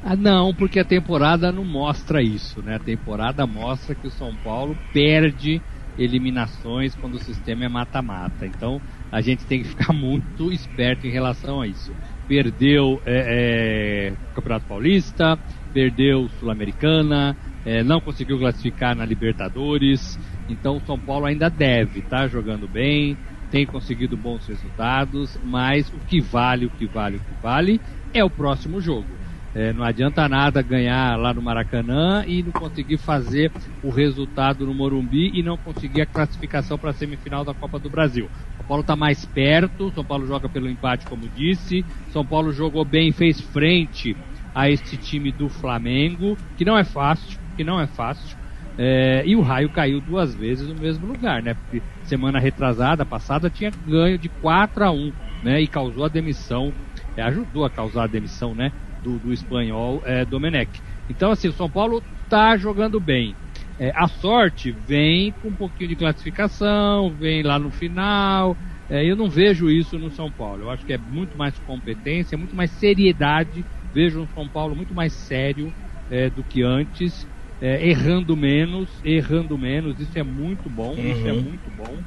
Ah, 0.03 0.15
não, 0.15 0.53
porque 0.53 0.79
a 0.79 0.85
temporada 0.85 1.51
não 1.51 1.65
mostra 1.65 2.21
isso, 2.21 2.61
né? 2.61 2.75
A 2.75 2.79
temporada 2.79 3.45
mostra 3.45 3.93
que 3.93 4.07
o 4.07 4.11
São 4.11 4.33
Paulo 4.43 4.77
perde 4.93 5.61
eliminações 5.97 6.95
quando 6.95 7.15
o 7.15 7.19
sistema 7.19 7.65
é 7.65 7.69
mata-mata. 7.69 8.45
Então 8.45 8.81
a 9.11 9.21
gente 9.21 9.45
tem 9.45 9.61
que 9.61 9.67
ficar 9.67 9.91
muito 9.93 10.51
esperto 10.51 11.05
em 11.05 11.11
relação 11.11 11.61
a 11.61 11.67
isso. 11.67 11.93
Perdeu 12.27 13.01
é, 13.05 14.11
é, 14.11 14.33
Campeonato 14.33 14.65
Paulista, 14.67 15.37
perdeu 15.73 16.27
Sul-Americana, 16.39 17.35
é, 17.65 17.83
não 17.83 17.99
conseguiu 17.99 18.37
classificar 18.39 18.95
na 18.95 19.05
Libertadores. 19.05 20.19
Então 20.47 20.77
o 20.77 20.81
São 20.81 20.97
Paulo 20.97 21.25
ainda 21.25 21.49
deve 21.49 22.01
tá 22.01 22.27
jogando 22.27 22.67
bem, 22.67 23.17
tem 23.51 23.65
conseguido 23.65 24.17
bons 24.17 24.47
resultados, 24.47 25.37
mas 25.43 25.87
o 25.89 25.99
que 25.99 26.19
vale, 26.19 26.65
o 26.65 26.69
que 26.69 26.85
vale, 26.85 27.17
o 27.17 27.19
que 27.19 27.41
vale 27.41 27.81
é 28.13 28.23
o 28.23 28.29
próximo 28.29 28.81
jogo. 28.81 29.07
É, 29.53 29.73
não 29.73 29.83
adianta 29.83 30.29
nada 30.29 30.61
ganhar 30.61 31.17
lá 31.17 31.33
no 31.33 31.41
Maracanã 31.41 32.23
e 32.27 32.43
não 32.43 32.51
conseguir 32.51 32.97
fazer 32.97 33.51
o 33.83 33.89
resultado 33.89 34.65
no 34.65 34.75
Morumbi 34.75 35.31
e 35.33 35.41
não 35.41 35.57
conseguir 35.57 36.01
a 36.01 36.05
classificação 36.05 36.77
para 36.77 36.91
a 36.91 36.93
semifinal 36.93 37.43
da 37.43 37.53
Copa 37.53 37.79
do 37.79 37.89
Brasil. 37.89 38.29
São 38.57 38.65
Paulo 38.67 38.81
está 38.81 38.95
mais 38.95 39.25
perto, 39.25 39.91
São 39.95 40.05
Paulo 40.05 40.27
joga 40.27 40.47
pelo 40.47 40.69
empate, 40.69 41.07
como 41.07 41.27
disse. 41.35 41.83
São 42.11 42.23
Paulo 42.23 42.51
jogou 42.51 42.85
bem, 42.85 43.11
fez 43.11 43.41
frente 43.41 44.15
a 44.53 44.69
este 44.69 44.97
time 44.97 45.31
do 45.31 45.49
Flamengo, 45.49 46.37
que 46.57 46.65
não 46.65 46.77
é 46.77 46.83
fácil, 46.83 47.39
que 47.55 47.63
não 47.63 47.79
é 47.79 47.87
fácil. 47.87 48.37
É, 48.77 49.23
e 49.25 49.35
o 49.35 49.41
Raio 49.41 49.69
caiu 49.69 49.99
duas 49.99 50.33
vezes 50.33 50.67
no 50.67 50.75
mesmo 50.75 51.05
lugar, 51.05 51.43
né? 51.43 51.53
Porque 51.53 51.81
semana 52.03 52.39
retrasada, 52.39 53.05
passada, 53.05 53.49
tinha 53.49 53.71
ganho 53.85 54.17
de 54.17 54.29
4 54.29 54.83
a 54.85 54.91
1 54.91 55.11
né? 55.43 55.61
E 55.61 55.67
causou 55.67 56.05
a 56.05 56.09
demissão, 56.09 56.73
é, 57.15 57.21
ajudou 57.23 57.65
a 57.65 57.69
causar 57.69 58.03
a 58.03 58.07
demissão, 58.07 58.53
né? 58.55 58.71
Do, 59.03 59.17
do 59.17 59.33
espanhol 59.33 60.01
é, 60.05 60.25
Domenech. 60.25 60.81
Então, 61.09 61.31
assim, 61.31 61.47
o 61.47 61.53
São 61.53 61.69
Paulo 61.69 62.03
tá 62.29 62.55
jogando 62.57 62.99
bem. 62.99 63.35
É, 63.79 63.91
a 63.95 64.07
sorte 64.07 64.71
vem 64.71 65.31
com 65.31 65.47
um 65.47 65.55
pouquinho 65.55 65.89
de 65.89 65.95
classificação, 65.95 67.09
vem 67.11 67.41
lá 67.41 67.57
no 67.57 67.71
final. 67.71 68.57
É, 68.89 69.05
eu 69.05 69.15
não 69.15 69.29
vejo 69.29 69.69
isso 69.69 69.97
no 69.97 70.11
São 70.11 70.29
Paulo. 70.29 70.63
Eu 70.63 70.69
acho 70.69 70.85
que 70.85 70.93
é 70.93 70.97
muito 70.97 71.37
mais 71.37 71.57
competência, 71.59 72.37
muito 72.37 72.55
mais 72.55 72.71
seriedade 72.71 73.63
vejo 73.93 74.21
um 74.21 74.27
São 74.27 74.47
Paulo 74.47 74.75
muito 74.75 74.93
mais 74.93 75.13
sério 75.13 75.73
é, 76.09 76.29
do 76.29 76.43
que 76.43 76.63
antes, 76.63 77.27
é, 77.61 77.87
errando 77.87 78.35
menos, 78.35 78.89
errando 79.03 79.57
menos, 79.57 79.99
isso 79.99 80.17
é 80.17 80.23
muito 80.23 80.69
bom, 80.69 80.93
uhum. 80.95 81.11
isso 81.11 81.27
é 81.27 81.33
muito 81.33 81.69
bom, 81.77 81.97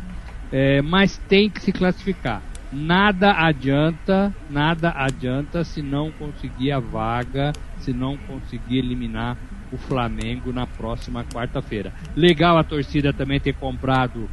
é, 0.51 0.83
mas 0.83 1.19
tem 1.29 1.49
que 1.49 1.61
se 1.61 1.73
classificar. 1.73 2.43
Nada 2.73 3.33
adianta, 3.33 4.35
nada 4.49 4.91
adianta 4.97 5.63
se 5.63 5.83
não 5.83 6.11
conseguir 6.11 6.73
a 6.73 6.81
vaga, 6.81 7.53
se 7.79 7.93
não 7.93 8.17
conseguir 8.17 8.79
eliminar 8.79 9.37
o 9.71 9.77
Flamengo 9.77 10.53
na 10.53 10.67
próxima 10.67 11.23
quarta-feira. 11.25 11.93
Legal 12.17 12.57
a 12.57 12.65
torcida 12.65 13.13
também 13.13 13.39
ter 13.39 13.55
comprado 13.55 14.29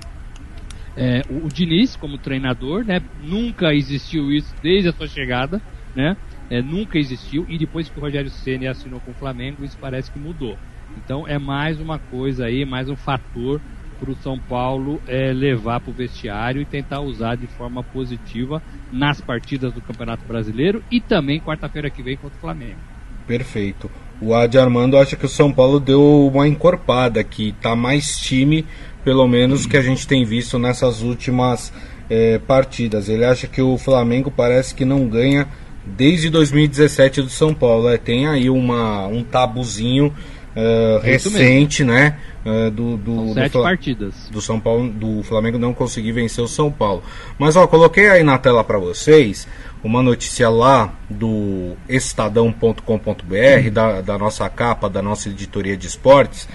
é, 0.96 1.22
o, 1.30 1.46
o 1.46 1.50
Diniz 1.50 1.96
como 1.96 2.18
treinador, 2.18 2.86
né? 2.86 3.02
Nunca 3.22 3.74
existiu 3.74 4.32
isso 4.32 4.54
desde 4.62 4.90
a 4.90 4.94
sua 4.94 5.08
chegada, 5.08 5.62
né? 5.96 6.16
É, 6.50 6.62
nunca 6.62 6.98
existiu 6.98 7.46
e 7.48 7.58
depois 7.58 7.90
que 7.90 7.98
o 7.98 8.02
Rogério 8.02 8.30
Ceni 8.30 8.68
assinou 8.68 9.00
com 9.00 9.12
o 9.12 9.16
Flamengo, 9.16 9.64
isso 9.64 9.78
parece 9.80 10.12
que 10.12 10.20
mudou. 10.20 10.58
Então 10.98 11.28
é 11.28 11.38
mais 11.38 11.80
uma 11.80 12.00
coisa 12.00 12.46
aí, 12.46 12.66
mais 12.66 12.90
um 12.90 12.96
fator 12.96 13.62
para 14.00 14.12
o 14.12 14.16
São 14.16 14.40
Paulo 14.40 15.02
é, 15.08 15.34
levar 15.34 15.82
para 15.82 15.92
o 15.92 15.94
vestiário 15.94 16.62
e 16.62 16.66
tentar 16.66 17.02
usar 17.02 17.36
de 17.36 17.48
forma 17.48 17.84
positiva 17.84 18.62
nas 18.92 19.20
partidas 19.20 19.74
do 19.74 19.82
Campeonato 19.82 20.24
Brasileiro 20.26 20.82
e 20.90 21.02
também 21.02 21.40
quarta-feira 21.40 21.90
que 21.90 22.02
vem 22.02 22.16
contra 22.16 22.38
o 22.38 22.42
Flamengo. 22.42 22.80
Perfeito. 23.28 23.92
O 24.22 24.34
Adi 24.34 24.58
Armando 24.58 24.98
acha 24.98 25.16
que 25.16 25.26
o 25.26 25.30
São 25.30 25.52
Paulo 25.52 25.80
deu 25.80 26.28
uma 26.34 26.48
encorpada, 26.48 27.24
que 27.24 27.50
está 27.50 27.76
mais 27.76 28.18
time, 28.18 28.66
pelo 29.04 29.28
menos 29.28 29.66
que 29.66 29.78
a 29.78 29.82
gente 29.82 30.08
tem 30.08 30.26
visto 30.26 30.58
nessas 30.58 31.02
últimas 31.02 31.72
é, 32.10 32.40
partidas. 32.40 33.08
Ele 33.08 33.24
acha 33.24 33.48
que 33.48 33.62
o 33.62 33.78
Flamengo 33.78 34.32
parece 34.32 34.74
que 34.74 34.84
não 34.84 35.08
ganha 35.08 35.48
desde 35.96 36.30
2017 36.30 37.22
do 37.22 37.30
São 37.30 37.54
Paulo. 37.54 37.90
É, 37.90 37.98
tem 37.98 38.28
aí 38.28 38.50
uma, 38.50 39.08
um 39.08 39.24
tabuzinho 39.24 40.14
uh, 40.56 41.00
recente, 41.02 41.84
né? 41.84 42.18
Uh, 42.46 42.72
do, 42.72 42.98
do, 42.98 43.34
sete 43.34 43.54
do, 43.54 43.62
partidas. 43.62 44.16
Do 44.32 44.42
São 44.42 44.60
Paulo, 44.60 44.90
do 44.90 45.24
Flamengo 45.24 45.58
não 45.58 45.74
conseguir 45.74 46.12
vencer 46.14 46.44
o 46.44 46.48
São 46.48 46.72
Paulo. 46.72 47.04
Mas 47.38 47.56
ó, 47.56 47.68
coloquei 47.68 48.10
aí 48.10 48.24
na 48.24 48.38
tela 48.38 48.64
para 48.64 48.78
vocês 48.78 49.48
uma 49.84 50.02
notícia 50.02 50.50
lá 50.50 50.94
do 51.10 51.76
estadão.com.br, 51.88 53.70
da, 53.72 54.02
da 54.02 54.18
nossa 54.18 54.50
capa, 54.50 54.90
da 54.90 55.02
nossa 55.02 55.30
editoria 55.30 55.76
de 55.76 55.88
esportes, 55.88 56.48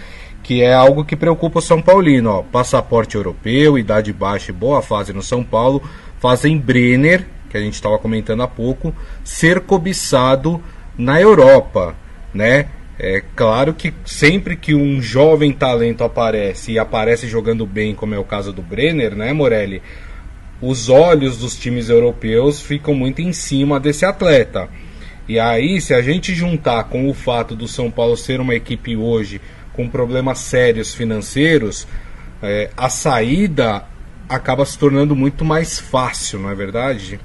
que 0.43 0.63
é 0.63 0.75
algo 0.75 1.05
que 1.05 1.17
preocupa 1.17 1.59
o 1.59 1.63
São 1.63 1.81
Paulino. 1.81 2.31
Ó. 2.31 2.43
Passaporte 2.43 3.17
europeu, 3.17 3.79
idade 3.79 4.13
baixa 4.13 4.51
e 4.51 4.55
boa 4.55 4.83
fase 4.83 5.13
no 5.13 5.23
São 5.23 5.43
Paulo 5.43 5.83
fazem 6.25 6.59
Brenner, 6.59 7.27
que 7.55 7.59
a 7.59 7.61
gente 7.61 7.75
estava 7.75 7.97
comentando 8.01 8.43
há 8.43 8.49
pouco, 8.49 8.93
ser 9.23 9.61
cobiçado 9.61 10.61
na 10.99 11.21
Europa, 11.21 11.95
né? 12.35 12.67
É 12.99 13.23
claro 13.37 13.73
que 13.73 13.95
sempre 14.05 14.57
que 14.57 14.75
um 14.75 15.01
jovem 15.01 15.53
talento 15.53 16.03
aparece 16.03 16.73
e 16.73 16.81
aparece 16.81 17.29
jogando 17.29 17.65
bem, 17.65 17.95
como 17.95 18.13
é 18.13 18.19
o 18.19 18.25
caso 18.25 18.53
do 18.53 18.61
Brenner, 18.61 19.15
né, 19.15 19.33
Morelli? 19.33 19.81
Os 20.61 20.89
olhos 20.89 21.39
dos 21.39 21.57
times 21.57 21.89
europeus 21.89 22.61
ficam 22.61 22.93
muito 22.93 23.23
em 23.23 23.33
cima 23.33 23.79
desse 23.79 24.05
atleta. 24.05 24.69
E 25.29 25.39
aí, 25.39 25.81
se 25.81 25.95
a 25.95 26.03
gente 26.03 26.35
juntar 26.35 26.83
com 26.85 27.09
o 27.09 27.15
fato 27.15 27.55
do 27.55 27.69
São 27.69 27.89
Paulo 27.89 28.17
ser 28.17 28.41
uma 28.41 28.57
equipe 28.57 28.97
hoje 28.97 29.41
com 29.75 29.89
problemas 29.89 30.39
sérios 30.39 30.93
financeiros, 30.93 31.87
é, 32.43 32.71
a 32.77 32.89
saída 32.91 33.85
acaba 34.29 34.65
se 34.65 34.77
tornando 34.77 35.15
muito 35.15 35.45
mais 35.45 35.79
fácil, 35.79 36.41
não 36.41 36.51
é 36.51 36.55
verdade? 36.55 37.21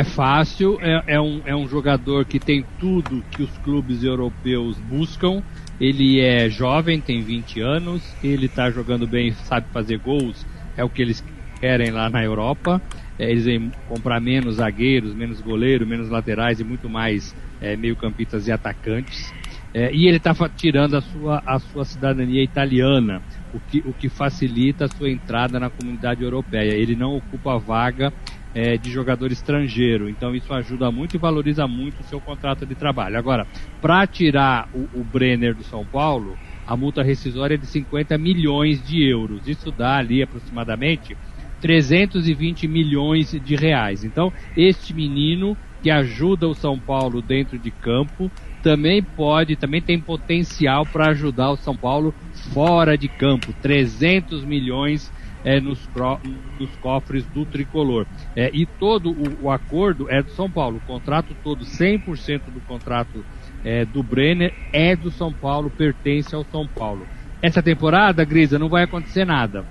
É 0.00 0.04
fácil, 0.04 0.78
é, 0.80 1.02
é, 1.08 1.20
um, 1.20 1.42
é 1.44 1.54
um 1.54 1.68
jogador 1.68 2.24
que 2.24 2.40
tem 2.40 2.64
tudo 2.78 3.22
que 3.30 3.42
os 3.42 3.50
clubes 3.58 4.02
europeus 4.02 4.78
buscam. 4.78 5.42
Ele 5.78 6.18
é 6.20 6.48
jovem, 6.48 7.02
tem 7.02 7.20
20 7.20 7.60
anos, 7.60 8.16
ele 8.24 8.46
está 8.46 8.70
jogando 8.70 9.06
bem, 9.06 9.32
sabe 9.32 9.66
fazer 9.74 9.98
gols, 9.98 10.46
é 10.74 10.82
o 10.82 10.88
que 10.88 11.02
eles 11.02 11.22
querem 11.60 11.90
lá 11.90 12.08
na 12.08 12.24
Europa. 12.24 12.80
É, 13.18 13.30
eles 13.30 13.44
vêm 13.44 13.70
comprar 13.90 14.22
menos 14.22 14.54
zagueiros, 14.54 15.14
menos 15.14 15.42
goleiro, 15.42 15.86
menos 15.86 16.08
laterais 16.08 16.60
e 16.60 16.64
muito 16.64 16.88
mais 16.88 17.36
é, 17.60 17.76
meio-campistas 17.76 18.48
e 18.48 18.52
atacantes. 18.52 19.30
É, 19.74 19.92
e 19.92 20.08
ele 20.08 20.16
está 20.16 20.34
tirando 20.48 20.96
a 20.96 21.02
sua, 21.02 21.42
a 21.44 21.58
sua 21.58 21.84
cidadania 21.84 22.42
italiana, 22.42 23.20
o 23.52 23.60
que, 23.60 23.80
o 23.80 23.92
que 23.92 24.08
facilita 24.08 24.86
a 24.86 24.88
sua 24.88 25.10
entrada 25.10 25.60
na 25.60 25.68
comunidade 25.68 26.24
europeia. 26.24 26.72
Ele 26.72 26.96
não 26.96 27.18
ocupa 27.18 27.58
vaga 27.58 28.10
é, 28.54 28.76
de 28.76 28.90
jogador 28.90 29.30
estrangeiro, 29.30 30.08
então 30.08 30.34
isso 30.34 30.52
ajuda 30.52 30.90
muito 30.90 31.14
e 31.14 31.18
valoriza 31.18 31.66
muito 31.66 32.00
o 32.00 32.04
seu 32.04 32.20
contrato 32.20 32.66
de 32.66 32.74
trabalho. 32.74 33.18
Agora, 33.18 33.46
para 33.80 34.06
tirar 34.06 34.68
o, 34.74 35.00
o 35.00 35.04
Brenner 35.04 35.54
do 35.54 35.62
São 35.62 35.84
Paulo, 35.84 36.36
a 36.66 36.76
multa 36.76 37.02
rescisória 37.02 37.54
é 37.54 37.58
de 37.58 37.66
50 37.66 38.16
milhões 38.18 38.82
de 38.86 39.02
euros. 39.02 39.46
Isso 39.48 39.70
dá 39.70 39.96
ali 39.96 40.22
aproximadamente 40.22 41.16
320 41.60 42.66
milhões 42.66 43.30
de 43.30 43.56
reais. 43.56 44.04
Então, 44.04 44.32
este 44.56 44.94
menino 44.94 45.56
que 45.82 45.90
ajuda 45.90 46.46
o 46.46 46.54
São 46.54 46.78
Paulo 46.78 47.22
dentro 47.22 47.58
de 47.58 47.70
campo 47.70 48.30
também 48.62 49.02
pode, 49.02 49.56
também 49.56 49.80
tem 49.80 49.98
potencial 49.98 50.84
para 50.84 51.10
ajudar 51.10 51.50
o 51.50 51.56
São 51.56 51.74
Paulo 51.74 52.14
fora 52.52 52.96
de 52.96 53.08
campo. 53.08 53.54
300 53.62 54.44
milhões 54.44 55.10
é, 55.44 55.60
nos, 55.60 55.88
nos, 56.58 56.70
cofres 56.76 57.24
do 57.26 57.44
tricolor. 57.44 58.06
É, 58.36 58.50
e 58.52 58.66
todo 58.66 59.10
o, 59.10 59.44
o, 59.44 59.50
acordo 59.50 60.10
é 60.10 60.22
do 60.22 60.30
São 60.30 60.50
Paulo. 60.50 60.78
O 60.78 60.86
contrato 60.86 61.34
todo, 61.42 61.64
100% 61.64 62.42
do 62.52 62.60
contrato 62.60 63.24
é, 63.64 63.84
do 63.84 64.02
Brenner 64.02 64.52
é 64.72 64.94
do 64.94 65.10
São 65.10 65.32
Paulo, 65.32 65.70
pertence 65.70 66.34
ao 66.34 66.44
São 66.44 66.66
Paulo. 66.66 67.06
Essa 67.42 67.62
temporada, 67.62 68.24
Grisa, 68.24 68.58
não 68.58 68.68
vai 68.68 68.84
acontecer 68.84 69.24
nada. 69.24 69.64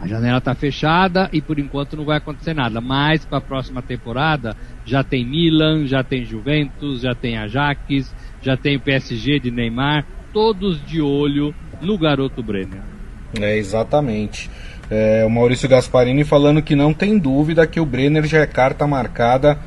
A 0.00 0.06
janela 0.06 0.38
está 0.38 0.54
fechada 0.54 1.28
e 1.32 1.40
por 1.40 1.58
enquanto 1.58 1.96
não 1.96 2.04
vai 2.04 2.18
acontecer 2.18 2.54
nada. 2.54 2.80
Mas 2.80 3.24
para 3.24 3.38
a 3.38 3.40
próxima 3.40 3.82
temporada 3.82 4.56
já 4.84 5.02
tem 5.02 5.24
Milan, 5.24 5.86
já 5.86 6.04
tem 6.04 6.24
Juventus, 6.24 7.00
já 7.00 7.14
tem 7.14 7.36
Ajax, 7.36 8.14
já 8.40 8.56
tem 8.56 8.78
PSG 8.78 9.40
de 9.40 9.50
Neymar, 9.50 10.06
todos 10.32 10.84
de 10.86 11.00
olho 11.00 11.52
no 11.80 11.98
garoto 11.98 12.42
Brenner. 12.42 12.97
É, 13.40 13.56
exatamente. 13.56 14.50
É, 14.90 15.24
o 15.26 15.30
Maurício 15.30 15.68
Gasparini 15.68 16.24
falando 16.24 16.62
que 16.62 16.74
não 16.74 16.94
tem 16.94 17.18
dúvida 17.18 17.66
que 17.66 17.80
o 17.80 17.84
Brenner 17.84 18.26
já 18.26 18.38
é 18.38 18.46
carta 18.46 18.86
marcada 18.86 19.58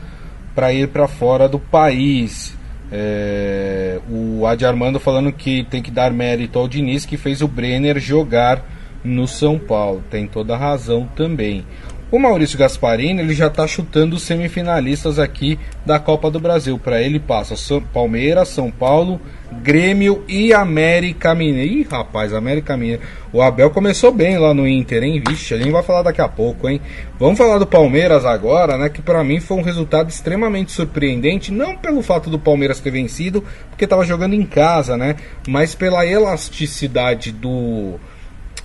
para 0.55 0.73
ir 0.73 0.87
para 0.87 1.07
fora 1.07 1.47
do 1.47 1.59
país. 1.59 2.57
É, 2.91 3.99
o 4.09 4.45
Adi 4.45 4.65
Armando 4.65 4.99
falando 4.99 5.31
que 5.31 5.63
tem 5.69 5.81
que 5.81 5.91
dar 5.91 6.11
mérito 6.11 6.59
ao 6.59 6.67
Diniz 6.67 7.05
que 7.05 7.17
fez 7.17 7.41
o 7.41 7.47
Brenner 7.47 7.99
jogar 7.99 8.63
no 9.03 9.27
São 9.27 9.57
Paulo. 9.57 10.03
Tem 10.09 10.27
toda 10.27 10.55
a 10.55 10.57
razão 10.57 11.07
também. 11.15 11.65
O 12.11 12.19
Maurício 12.19 12.59
Gasparini 12.59 13.21
ele 13.21 13.33
já 13.33 13.47
está 13.47 13.65
chutando 13.65 14.17
os 14.17 14.23
semifinalistas 14.23 15.17
aqui 15.17 15.57
da 15.85 15.97
Copa 15.97 16.29
do 16.29 16.41
Brasil. 16.41 16.77
Para 16.77 17.01
ele 17.01 17.21
passa 17.21 17.55
São, 17.55 17.81
Palmeiras, 17.81 18.49
São 18.49 18.69
Paulo, 18.69 19.17
Grêmio 19.63 20.21
e 20.27 20.53
América 20.53 21.33
Mineiro. 21.33 21.71
Ih, 21.71 21.87
rapaz, 21.89 22.33
América 22.33 22.75
Mineiro. 22.75 23.01
O 23.31 23.41
Abel 23.41 23.69
começou 23.69 24.11
bem 24.11 24.37
lá 24.37 24.53
no 24.53 24.67
Inter, 24.67 25.03
hein? 25.03 25.23
Vixe, 25.25 25.53
a 25.53 25.57
gente 25.57 25.71
vai 25.71 25.83
falar 25.83 26.01
daqui 26.01 26.19
a 26.19 26.27
pouco, 26.27 26.67
hein? 26.67 26.81
Vamos 27.17 27.37
falar 27.37 27.57
do 27.59 27.65
Palmeiras 27.65 28.25
agora, 28.25 28.77
né? 28.77 28.89
Que 28.89 29.01
para 29.01 29.23
mim 29.23 29.39
foi 29.39 29.55
um 29.55 29.63
resultado 29.63 30.09
extremamente 30.09 30.73
surpreendente, 30.73 31.49
não 31.49 31.77
pelo 31.77 32.01
fato 32.01 32.29
do 32.29 32.37
Palmeiras 32.37 32.81
ter 32.81 32.91
vencido, 32.91 33.41
porque 33.69 33.85
estava 33.85 34.03
jogando 34.03 34.33
em 34.33 34.45
casa, 34.45 34.97
né? 34.97 35.15
Mas 35.47 35.75
pela 35.75 36.05
elasticidade 36.05 37.31
do 37.31 37.97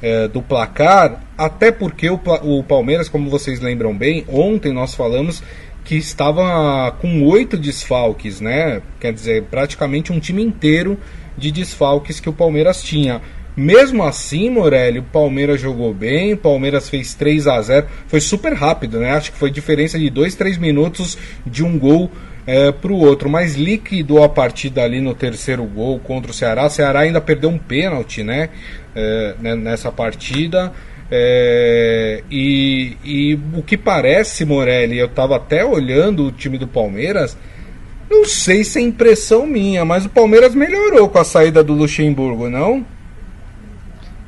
é, 0.03 0.29
do 0.29 0.43
placar, 0.43 1.25
até 1.37 1.71
porque 1.73 2.09
o, 2.11 2.21
o 2.43 2.63
Palmeiras, 2.63 3.09
como 3.09 3.31
vocês 3.31 3.61
lembram 3.61 3.97
bem, 3.97 4.25
ontem 4.29 4.73
nós 4.73 4.95
falamos 4.95 5.43
que 5.85 5.97
estava 5.97 6.91
com 7.01 7.23
oito 7.25 7.57
desfalques, 7.57 8.41
né? 8.41 8.83
Quer 9.01 9.13
dizer, 9.13 9.45
praticamente 9.45 10.13
um 10.13 10.19
time 10.19 10.43
inteiro 10.43 10.99
de 11.39 11.53
desfalques 11.53 12.19
que 12.19 12.29
o 12.29 12.33
Palmeiras 12.33 12.83
tinha. 12.83 13.23
Mesmo 13.57 14.03
assim, 14.03 14.51
Morelli, 14.51 14.99
o 14.99 15.03
Palmeiras 15.03 15.59
jogou 15.61 15.95
bem, 15.95 16.35
o 16.35 16.37
Palmeiras 16.37 16.91
fez 16.91 17.15
3 17.15 17.47
a 17.47 17.63
0 17.63 17.87
Foi 18.07 18.21
super 18.21 18.53
rápido, 18.53 18.99
né? 18.99 19.13
Acho 19.13 19.33
que 19.33 19.39
foi 19.39 19.51
diferença 19.51 19.99
de 19.99 20.11
2, 20.11 20.35
3 20.35 20.59
minutos 20.59 21.17
de 21.47 21.65
um 21.65 21.79
gol 21.79 22.11
é, 22.47 22.71
para 22.71 22.93
o 22.93 22.99
outro. 22.99 23.31
Mas 23.31 23.55
liquidou 23.55 24.23
a 24.23 24.29
partida 24.29 24.83
ali 24.83 25.01
no 25.01 25.15
terceiro 25.15 25.65
gol 25.65 25.99
contra 25.99 26.31
o 26.31 26.35
Ceará. 26.35 26.67
O 26.67 26.71
Ceará 26.71 27.01
ainda 27.01 27.19
perdeu 27.19 27.49
um 27.49 27.57
pênalti, 27.57 28.23
né? 28.23 28.51
É, 28.95 29.35
né, 29.41 29.55
nessa 29.55 29.91
partida. 29.91 30.71
É, 31.11 32.23
e, 32.31 32.97
e, 33.03 33.39
o 33.55 33.63
que 33.63 33.77
parece, 33.77 34.45
Morelli, 34.45 34.99
eu 34.99 35.07
estava 35.07 35.37
até 35.37 35.65
olhando 35.65 36.27
o 36.27 36.33
time 36.33 36.59
do 36.59 36.69
Palmeiras. 36.69 37.39
Não 38.11 38.27
sei 38.27 38.65
se 38.65 38.79
é 38.79 38.83
impressão 38.83 39.47
minha, 39.47 39.83
mas 39.85 40.05
o 40.05 40.11
Palmeiras 40.11 40.55
melhorou 40.55 41.09
com 41.09 41.19
a 41.19 41.25
saída 41.25 41.65
do 41.65 41.73
Luxemburgo, 41.73 42.51
não? 42.51 42.85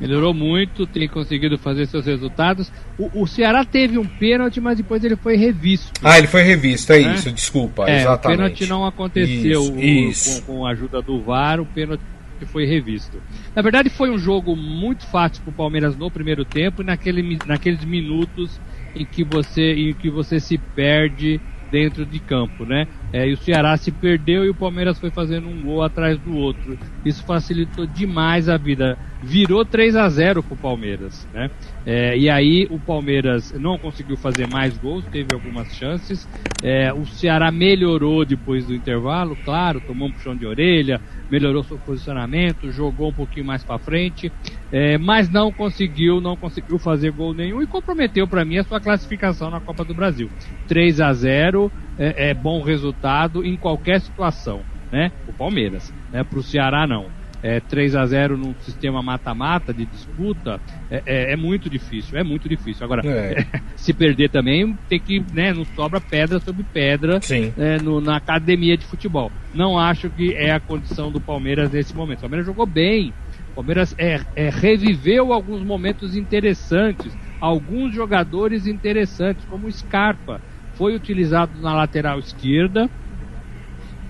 Melhorou 0.01 0.33
muito, 0.33 0.87
tem 0.87 1.09
conseguido 1.09 1.59
fazer 1.59 1.87
seus 1.87 2.07
resultados. 2.07 2.71
O, 2.97 3.23
o 3.23 3.27
Ceará 3.27 3.65
teve 3.65 3.99
um 3.99 4.07
pênalti, 4.07 4.61
mas 4.61 4.77
depois 4.77 5.03
ele 5.03 5.17
foi 5.17 5.37
revisto. 5.37 6.01
Ah, 6.05 6.19
ele 6.19 6.29
foi 6.29 6.43
revisto, 6.43 6.93
é 6.93 7.01
né? 7.01 7.15
isso, 7.15 7.33
desculpa, 7.33 7.89
é, 7.89 8.03
exatamente. 8.03 8.37
O 8.37 8.43
pênalti 8.43 8.67
não 8.67 8.87
aconteceu 8.87 9.61
isso, 9.63 9.73
o, 9.73 9.81
isso. 9.81 10.43
Com, 10.43 10.55
com, 10.55 10.67
a 10.67 10.71
ajuda 10.71 11.03
do 11.03 11.21
VAR, 11.21 11.61
o 11.61 11.67
pênalti 11.67 12.03
foi 12.47 12.65
revisto. 12.65 13.21
Na 13.55 13.63
verdade, 13.63 13.91
foi 13.91 14.11
um 14.11 14.19
jogo 14.19 14.55
muito 14.55 15.05
fácil 15.07 15.43
para 15.43 15.51
o 15.51 15.55
Palmeiras 15.55 15.97
no 15.97 16.11
primeiro 16.11 16.45
tempo 16.45 16.83
e 16.83 16.85
naquele, 16.85 17.39
naqueles 17.47 17.85
minutos 17.85 18.61
em 18.95 19.05
que 19.05 19.25
você, 19.25 19.73
em 19.73 19.95
que 19.95 20.09
você 20.09 20.39
se 20.39 20.57
perde 20.59 21.41
dentro 21.71 22.07
de 22.07 22.19
campo, 22.19 22.65
né? 22.65 22.87
É, 23.13 23.27
e 23.27 23.33
o 23.33 23.37
Ceará 23.39 23.77
se 23.77 23.91
perdeu 23.91 24.45
e 24.45 24.51
o 24.51 24.55
Palmeiras 24.55 24.99
foi 24.99 25.11
fazendo 25.11 25.49
um 25.49 25.63
gol 25.63 25.83
atrás 25.83 26.19
do 26.19 26.35
outro. 26.35 26.79
Isso 27.05 27.25
facilitou 27.25 27.87
demais 27.87 28.49
a 28.49 28.57
vida. 28.57 28.99
Virou 29.23 29.65
3 29.65 29.97
a 29.97 30.09
0 30.09 30.43
para 30.43 30.55
o 30.55 30.57
Palmeiras, 30.57 31.27
né? 31.33 31.51
É, 31.85 32.17
e 32.17 32.29
aí 32.29 32.67
o 32.71 32.79
Palmeiras 32.79 33.53
não 33.59 33.79
conseguiu 33.79 34.17
fazer 34.17 34.47
mais 34.47 34.77
gols, 34.77 35.05
teve 35.07 35.35
algumas 35.35 35.75
chances. 35.75 36.29
É, 36.63 36.93
o 36.93 37.05
Ceará 37.07 37.51
melhorou 37.51 38.25
depois 38.25 38.67
do 38.67 38.75
intervalo, 38.75 39.37
claro, 39.45 39.81
tomou 39.81 40.09
um 40.09 40.13
puxão 40.13 40.37
de 40.37 40.47
orelha, 40.47 41.01
melhorou 41.31 41.65
seu 41.65 41.79
posicionamento, 41.79 42.71
jogou 42.71 43.09
um 43.09 43.13
pouquinho 43.13 43.47
mais 43.47 43.65
para 43.65 43.79
frente, 43.79 44.31
é, 44.71 44.99
mas 44.99 45.29
não 45.29 45.51
conseguiu, 45.51 46.21
não 46.21 46.37
conseguiu 46.37 46.79
fazer 46.79 47.11
gol 47.11 47.33
nenhum 47.35 47.63
e 47.63 47.67
comprometeu 47.67 48.29
para 48.29 48.45
mim 48.45 48.59
a 48.59 48.65
sua 48.65 48.81
classificação 48.81 49.51
na 49.51 49.61
Copa 49.61 49.85
do 49.85 49.95
Brasil. 49.95 50.31
3 50.69 51.01
a 51.01 51.13
0 51.13 51.73
é, 51.99 52.31
é 52.31 52.35
bom 52.35 52.63
resultado 52.63 53.45
em 53.45 53.57
qualquer 53.57 54.01
situação, 54.01 54.63
né? 54.91 55.13
O 55.27 55.33
Palmeiras, 55.33 55.93
né? 56.13 56.25
Para 56.25 56.39
o 56.39 56.43
Ceará 56.43 56.87
não. 56.87 57.11
é, 57.43 57.61
3 57.61 57.95
a 57.95 58.05
0 58.07 58.37
num 58.37 58.55
sistema 58.61 59.03
mata-mata 59.03 59.73
de 59.73 59.87
disputa 59.87 60.61
é, 60.91 61.03
é, 61.07 61.33
é, 61.33 61.37
muito 61.37 61.71
difícil, 61.71 62.19
é 62.19 62.25
muito 62.25 62.49
difícil. 62.49 62.85
Agora, 62.85 63.03
é. 63.07 63.47
se 63.77 63.93
perder 63.93 64.31
também, 64.31 64.77
tem 64.89 65.01
que, 65.01 65.25
né, 65.33 65.53
não 65.53 65.65
sobra 65.65 66.01
pedra 66.01 66.41
sobre 66.41 66.65
pedra 66.65 67.21
é, 67.57 67.79
no, 67.79 68.01
na 68.01 68.17
academia 68.17 68.77
de 68.77 68.87
futebol. 68.87 69.31
Não 69.53 69.79
acho 69.79 70.11
que 70.11 70.35
é 70.35 70.51
a 70.51 70.61
condição 70.61 71.11
do 71.11 71.21
Palmeiras 71.21 71.71
nesse 71.71 71.95
momento. 71.95 72.19
O 72.19 72.23
Palmeiras 72.23 72.47
jogou 72.47 72.67
bem, 72.67 73.15
o 73.53 73.55
Palmeiras 73.55 73.95
é, 73.99 74.21
reviveu 74.51 75.33
alguns 75.33 75.63
momentos 75.63 76.17
interessantes, 76.17 77.17
alguns 77.41 77.95
jogadores 77.95 78.67
interessantes, 78.67 79.45
como 79.45 79.67
o 79.69 79.73
Scarpa, 79.73 80.41
foi 80.79 80.95
utilizado 80.95 81.61
na 81.61 81.75
lateral 81.75 82.21
esquerda, 82.21 82.89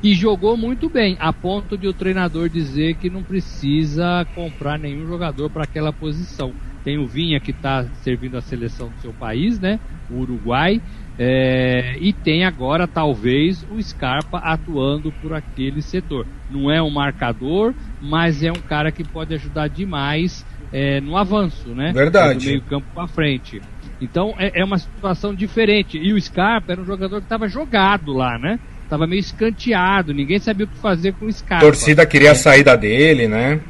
e 0.00 0.14
jogou 0.14 0.56
muito 0.56 0.88
bem, 0.88 1.16
a 1.18 1.32
ponto 1.32 1.76
de 1.76 1.88
o 1.88 1.92
treinador 1.92 2.48
dizer 2.48 2.94
que 2.94 3.10
não 3.10 3.22
precisa 3.24 4.24
comprar 4.32 4.78
nenhum 4.78 5.04
jogador 5.08 5.50
para 5.50 5.64
aquela 5.64 5.92
posição. 5.92 6.52
Tem 6.84 6.96
o 6.98 7.06
Vinha 7.06 7.40
que 7.40 7.50
está 7.50 7.84
servindo 8.04 8.36
a 8.36 8.40
seleção 8.40 8.90
do 8.90 9.00
seu 9.00 9.12
país, 9.12 9.58
né? 9.58 9.80
O 10.08 10.20
Uruguai. 10.20 10.80
É, 11.18 11.96
e 12.00 12.12
tem 12.12 12.44
agora 12.44 12.86
talvez 12.86 13.66
o 13.68 13.82
Scarpa 13.82 14.38
atuando 14.38 15.10
por 15.10 15.34
aquele 15.34 15.82
setor. 15.82 16.24
Não 16.48 16.70
é 16.70 16.80
um 16.80 16.90
marcador, 16.90 17.74
mas 18.00 18.44
é 18.44 18.52
um 18.52 18.60
cara 18.60 18.92
que 18.92 19.02
pode 19.02 19.34
ajudar 19.34 19.68
demais 19.68 20.46
é, 20.72 21.00
no 21.00 21.16
avanço, 21.16 21.74
né? 21.74 21.92
Verdade. 21.92 22.38
Do 22.38 22.46
meio 22.46 22.62
campo 22.62 22.86
para 22.94 23.08
frente. 23.08 23.60
Então 24.00 24.34
é, 24.38 24.60
é 24.60 24.64
uma 24.64 24.78
situação 24.78 25.34
diferente. 25.34 25.98
E 25.98 26.12
o 26.12 26.20
Scarpa 26.20 26.72
era 26.72 26.80
um 26.80 26.84
jogador 26.84 27.18
que 27.18 27.26
estava 27.26 27.48
jogado 27.48 28.12
lá, 28.12 28.38
né? 28.38 28.58
Tava 28.88 29.06
meio 29.06 29.20
escanteado, 29.20 30.14
ninguém 30.14 30.38
sabia 30.38 30.64
o 30.64 30.68
que 30.68 30.78
fazer 30.78 31.12
com 31.12 31.26
o 31.26 31.32
Scarpa. 31.32 31.66
A 31.66 31.68
torcida 31.68 32.06
queria 32.06 32.32
a 32.32 32.34
saída 32.34 32.76
dele, 32.76 33.28
né? 33.28 33.60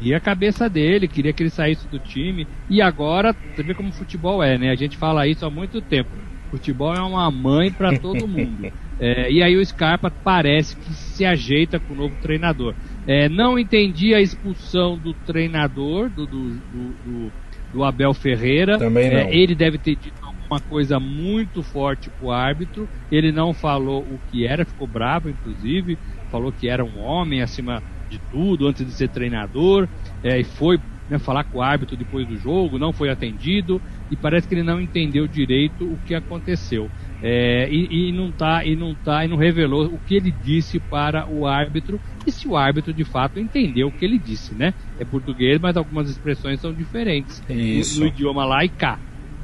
E 0.00 0.14
a 0.14 0.20
cabeça 0.20 0.68
dele, 0.68 1.06
queria 1.06 1.32
que 1.32 1.42
ele 1.42 1.50
saísse 1.50 1.86
do 1.88 1.98
time. 1.98 2.46
E 2.68 2.82
agora, 2.82 3.34
você 3.54 3.62
vê 3.62 3.72
como 3.72 3.90
o 3.90 3.92
futebol 3.92 4.42
é, 4.42 4.58
né? 4.58 4.70
A 4.70 4.74
gente 4.74 4.96
fala 4.96 5.26
isso 5.28 5.46
há 5.46 5.50
muito 5.50 5.80
tempo. 5.80 6.10
Futebol 6.50 6.92
é 6.92 7.00
uma 7.00 7.30
mãe 7.30 7.70
para 7.70 7.98
todo 7.98 8.26
mundo. 8.28 8.72
É, 9.00 9.32
e 9.32 9.42
aí 9.42 9.56
o 9.56 9.66
Scarpa 9.66 10.12
parece 10.22 10.76
que 10.76 10.92
se 10.94 11.24
ajeita 11.24 11.80
com 11.80 11.92
o 11.92 11.96
novo 11.96 12.14
treinador. 12.22 12.72
É, 13.04 13.28
não 13.28 13.58
entendi 13.58 14.14
a 14.14 14.20
expulsão 14.20 14.96
do 14.96 15.12
treinador, 15.12 16.08
do, 16.08 16.24
do, 16.24 16.50
do, 16.50 16.94
do 17.04 17.32
Abel 17.80 18.12
Ferreira. 18.12 18.78
Também 18.78 19.06
é, 19.06 19.24
não. 19.24 19.30
É, 19.30 19.36
ele 19.36 19.54
deve 19.54 19.78
ter 19.78 19.96
dito 19.96 20.20
uma 20.50 20.60
coisa 20.60 21.00
muito 21.00 21.62
forte 21.62 22.10
pro 22.10 22.30
árbitro. 22.30 22.88
Ele 23.10 23.32
não 23.32 23.54
falou 23.54 24.02
o 24.02 24.20
que 24.30 24.46
era, 24.46 24.66
ficou 24.66 24.86
bravo, 24.86 25.30
inclusive. 25.30 25.98
Falou 26.30 26.52
que 26.52 26.68
era 26.68 26.84
um 26.84 26.98
homem 26.98 27.40
acima 27.40 27.82
de 28.10 28.18
tudo, 28.30 28.66
antes 28.66 28.84
de 28.84 28.92
ser 28.92 29.08
treinador. 29.08 29.88
É, 30.22 30.38
e 30.38 30.44
foi 30.44 30.78
né, 31.08 31.18
falar 31.18 31.44
com 31.44 31.58
o 31.58 31.62
árbitro 31.62 31.96
depois 31.96 32.26
do 32.26 32.36
jogo, 32.36 32.78
não 32.78 32.92
foi 32.92 33.08
atendido. 33.08 33.80
E 34.10 34.16
parece 34.16 34.46
que 34.46 34.54
ele 34.54 34.62
não 34.62 34.80
entendeu 34.80 35.26
direito 35.26 35.90
o 35.90 35.98
que 35.98 36.14
aconteceu. 36.14 36.90
É, 37.22 37.68
e, 37.70 38.08
e, 38.08 38.12
não 38.12 38.32
tá, 38.32 38.64
e 38.64 38.74
não 38.74 38.94
tá, 38.94 39.24
e 39.24 39.28
não 39.28 39.36
revelou 39.36 39.86
o 39.86 39.98
que 39.98 40.16
ele 40.16 40.34
disse 40.42 40.80
para 40.80 41.26
o 41.28 41.46
árbitro 41.46 42.00
e 42.26 42.32
se 42.32 42.48
o 42.48 42.56
árbitro 42.56 42.92
de 42.92 43.04
fato 43.04 43.38
entendeu 43.38 43.88
o 43.88 43.92
que 43.92 44.04
ele 44.04 44.18
disse, 44.18 44.54
né? 44.54 44.74
É 44.98 45.04
português, 45.04 45.60
mas 45.60 45.76
algumas 45.76 46.10
expressões 46.10 46.60
são 46.60 46.72
diferentes 46.72 47.40
no, 47.48 48.00
no, 48.00 48.06
idioma 48.06 48.44
lá 48.44 48.64
e 48.64 48.68
cá. 48.68 48.98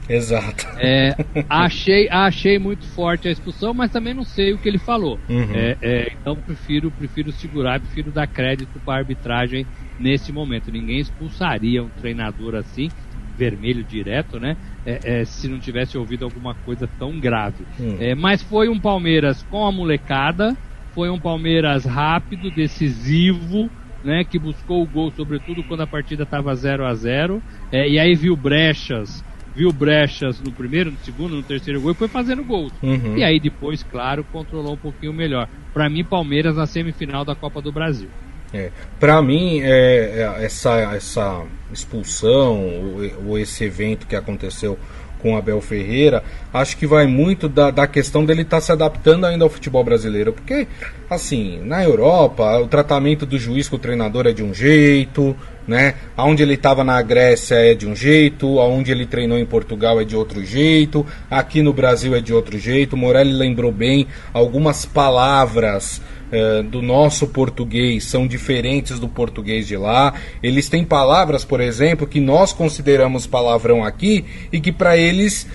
Exato. 0.09 0.67
É, 0.79 1.15
achei, 1.49 2.09
achei 2.09 2.59
muito 2.59 2.87
forte 2.87 3.29
a 3.29 3.31
expulsão, 3.31 3.75
mas 3.75 3.91
também 3.91 4.15
não 4.15 4.25
sei 4.25 4.55
o 4.55 4.59
que 4.59 4.69
ele 4.69 4.79
falou. 4.79 5.21
Uhum. 5.29 5.55
É, 5.55 5.77
é, 5.83 6.13
então 6.21 6.35
prefiro, 6.35 6.91
prefiro 6.91 7.31
segurar, 7.31 7.79
prefiro 7.79 8.11
dar 8.11 8.27
crédito 8.27 8.81
para 8.81 8.95
a 8.95 8.99
arbitragem 8.99 9.67
nesse 10.01 10.33
momento. 10.33 10.73
Ninguém 10.73 10.99
expulsaria 10.99 11.83
um 11.83 11.91
treinador 11.91 12.55
assim, 12.55 12.89
vermelho 13.37 13.85
direto, 13.85 14.41
né? 14.41 14.57
É, 14.89 15.21
é, 15.21 15.25
se 15.27 15.49
não 15.49 15.59
tivesse 15.59 15.99
ouvido 15.99 16.25
alguma 16.25 16.55
coisa 16.55 16.89
tão 16.99 17.21
grave. 17.21 17.63
Uhum. 17.79 17.99
mas 18.17 18.43
foi 18.43 18.71
um 18.71 18.81
Palmeiras 18.81 19.43
com 19.43 19.67
a 19.67 19.71
molecada, 19.71 20.57
foi 20.95 21.11
um 21.11 21.21
Palmeiras 21.21 21.85
rápido, 21.85 22.51
decisivo, 22.51 23.69
né, 24.03 24.25
que 24.25 24.39
buscou 24.39 24.83
o 24.83 24.87
gol, 24.87 25.11
sobretudo 25.11 25.63
quando 25.63 25.83
a 25.83 25.87
partida 25.87 26.23
estava 26.23 26.55
0 26.55 26.87
a 26.87 26.95
0 26.95 27.43
é, 27.71 27.87
e 27.87 27.99
aí 27.99 28.15
viu 28.15 28.35
brechas 28.35 29.23
viu 29.55 29.73
brechas 29.73 30.41
no 30.41 30.53
primeiro, 30.53 30.93
no 30.93 30.99
segundo, 30.99 31.35
no 31.35 31.43
terceiro 31.43 31.81
gol 31.81 31.91
e 31.91 31.95
foi 31.95 32.07
fazendo 32.07 32.45
gols. 32.45 32.73
Uhum. 32.81 33.17
E 33.17 33.25
aí 33.25 33.41
depois, 33.41 33.83
claro, 33.83 34.23
controlou 34.23 34.75
um 34.75 34.77
pouquinho 34.77 35.13
melhor. 35.13 35.49
Para 35.75 35.91
mim, 35.91 36.05
Palmeiras 36.05 36.57
na 36.57 36.65
semifinal 36.65 37.25
da 37.25 37.35
Copa 37.35 37.61
do 37.61 37.73
Brasil. 37.73 38.09
É. 38.53 38.71
Para 38.99 39.21
mim, 39.21 39.61
é, 39.63 40.37
é, 40.39 40.45
essa, 40.45 40.75
essa 40.95 41.43
expulsão, 41.73 42.63
ou, 42.63 43.31
ou 43.31 43.39
esse 43.39 43.65
evento 43.65 44.07
que 44.07 44.17
aconteceu 44.17 44.79
com 45.21 45.37
Abel 45.37 45.61
Ferreira, 45.61 46.23
acho 46.53 46.77
que 46.77 46.87
vai 46.87 47.07
muito 47.07 47.49
da, 47.49 47.71
da 47.71 47.87
questão 47.87 48.25
dele 48.25 48.43
estar 48.43 48.59
tá 48.59 48.61
se 48.61 48.73
adaptando 48.73 49.27
ainda 49.27 49.45
ao 49.45 49.51
futebol 49.51 49.83
brasileiro. 49.83 50.33
Porque, 50.33 50.67
assim, 51.11 51.61
na 51.65 51.85
Europa, 51.85 52.59
o 52.59 52.69
tratamento 52.69 53.27
do 53.27 53.39
juiz 53.39 53.69
com 53.69 53.77
o 53.77 53.81
treinador 53.81 54.27
é 54.27 54.33
de 54.33 54.43
um 54.43 54.55
jeito, 54.55 55.37
né? 55.67 55.95
Aonde 56.17 56.43
ele 56.43 56.55
estava 56.55 56.83
na 56.83 57.01
Grécia 57.03 57.57
é 57.57 57.75
de 57.75 57.87
um 57.87 57.95
jeito, 57.95 58.59
aonde 58.59 58.91
ele 58.91 59.05
treinou 59.05 59.39
em 59.39 59.45
Portugal 59.45 60.01
é 60.01 60.05
de 60.05 60.17
outro 60.17 60.43
jeito, 60.45 61.05
aqui 61.31 61.61
no 61.61 61.73
Brasil 61.73 62.15
é 62.15 62.21
de 62.21 62.33
outro 62.33 62.59
jeito. 62.59 62.97
Morelli 62.97 63.33
lembrou 63.33 63.71
bem 63.71 64.07
algumas 64.33 64.87
palavras 64.87 66.01
eh, 66.31 66.63
do 66.63 66.83
nosso 66.83 67.27
português 67.29 68.05
são 68.05 68.27
diferentes 68.27 68.99
do 68.99 69.09
português 69.09 69.67
de 69.67 69.77
lá. 69.77 70.15
Eles 70.43 70.69
têm 70.69 70.85
palavras, 70.85 71.45
por 71.45 71.61
exemplo, 71.61 72.07
que 72.07 72.21
nós 72.21 72.53
consideramos 72.53 73.27
palavrão 73.27 73.85
aqui 73.85 74.25
e 74.53 74.61
que 74.61 74.71
para 74.71 74.97
eles 74.97 75.47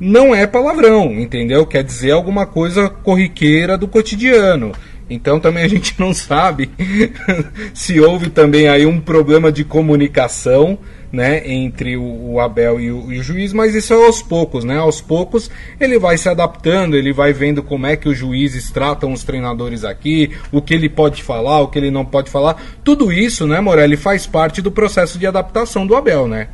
não 0.00 0.34
é 0.34 0.46
palavrão, 0.46 1.12
entendeu? 1.12 1.64
Quer 1.64 1.84
dizer 1.84 2.10
alguma 2.10 2.44
coisa 2.44 2.88
corriqueira 2.88 3.78
do 3.78 3.86
cotidiano. 3.86 4.72
Então 5.12 5.38
também 5.38 5.64
a 5.64 5.68
gente 5.68 5.94
não 6.00 6.12
sabe 6.14 6.70
se 7.74 8.00
houve 8.00 8.30
também 8.30 8.68
aí 8.68 8.86
um 8.86 9.00
problema 9.00 9.52
de 9.52 9.64
comunicação 9.64 10.78
né, 11.12 11.46
entre 11.46 11.94
o, 11.96 12.40
Abel 12.40 12.80
e 12.80 12.90
o, 12.90 13.12
e 13.12 13.18
o, 13.18 13.22
juiz, 13.22 13.52
mas 13.52 13.74
isso 13.74 13.92
é 13.92 14.06
aos 14.06 14.22
poucos, 14.22 14.64
né? 14.64 14.78
Aos 14.78 15.02
poucos 15.02 15.50
ele 15.78 15.98
vai 15.98 16.16
se 16.16 16.26
adaptando, 16.26 16.96
ele 16.96 17.12
vai 17.12 17.34
vendo 17.34 17.62
como 17.62 17.86
é 17.86 17.96
que 17.96 18.08
os 18.08 18.16
juízes 18.16 18.70
tratam 18.70 19.12
os 19.12 19.22
treinadores 19.22 19.84
aqui, 19.84 20.30
o 20.50 20.62
que 20.62 20.72
ele 20.72 20.88
pode 20.88 21.22
falar, 21.22 21.60
o 21.60 21.68
que 21.68 21.78
ele 21.78 21.90
não 21.90 22.04
pode 22.04 22.30
falar. 22.30 22.60
Tudo 22.82 23.12
isso, 23.12 23.46
né, 23.46 23.60
Morelli, 23.60 23.96
faz 23.96 24.26
parte 24.26 24.62
do 24.62 24.72
processo 24.72 25.18
de 25.18 25.26
adaptação 25.26 25.86
do 25.86 25.94
Abel, 25.94 26.26
né? 26.26 26.48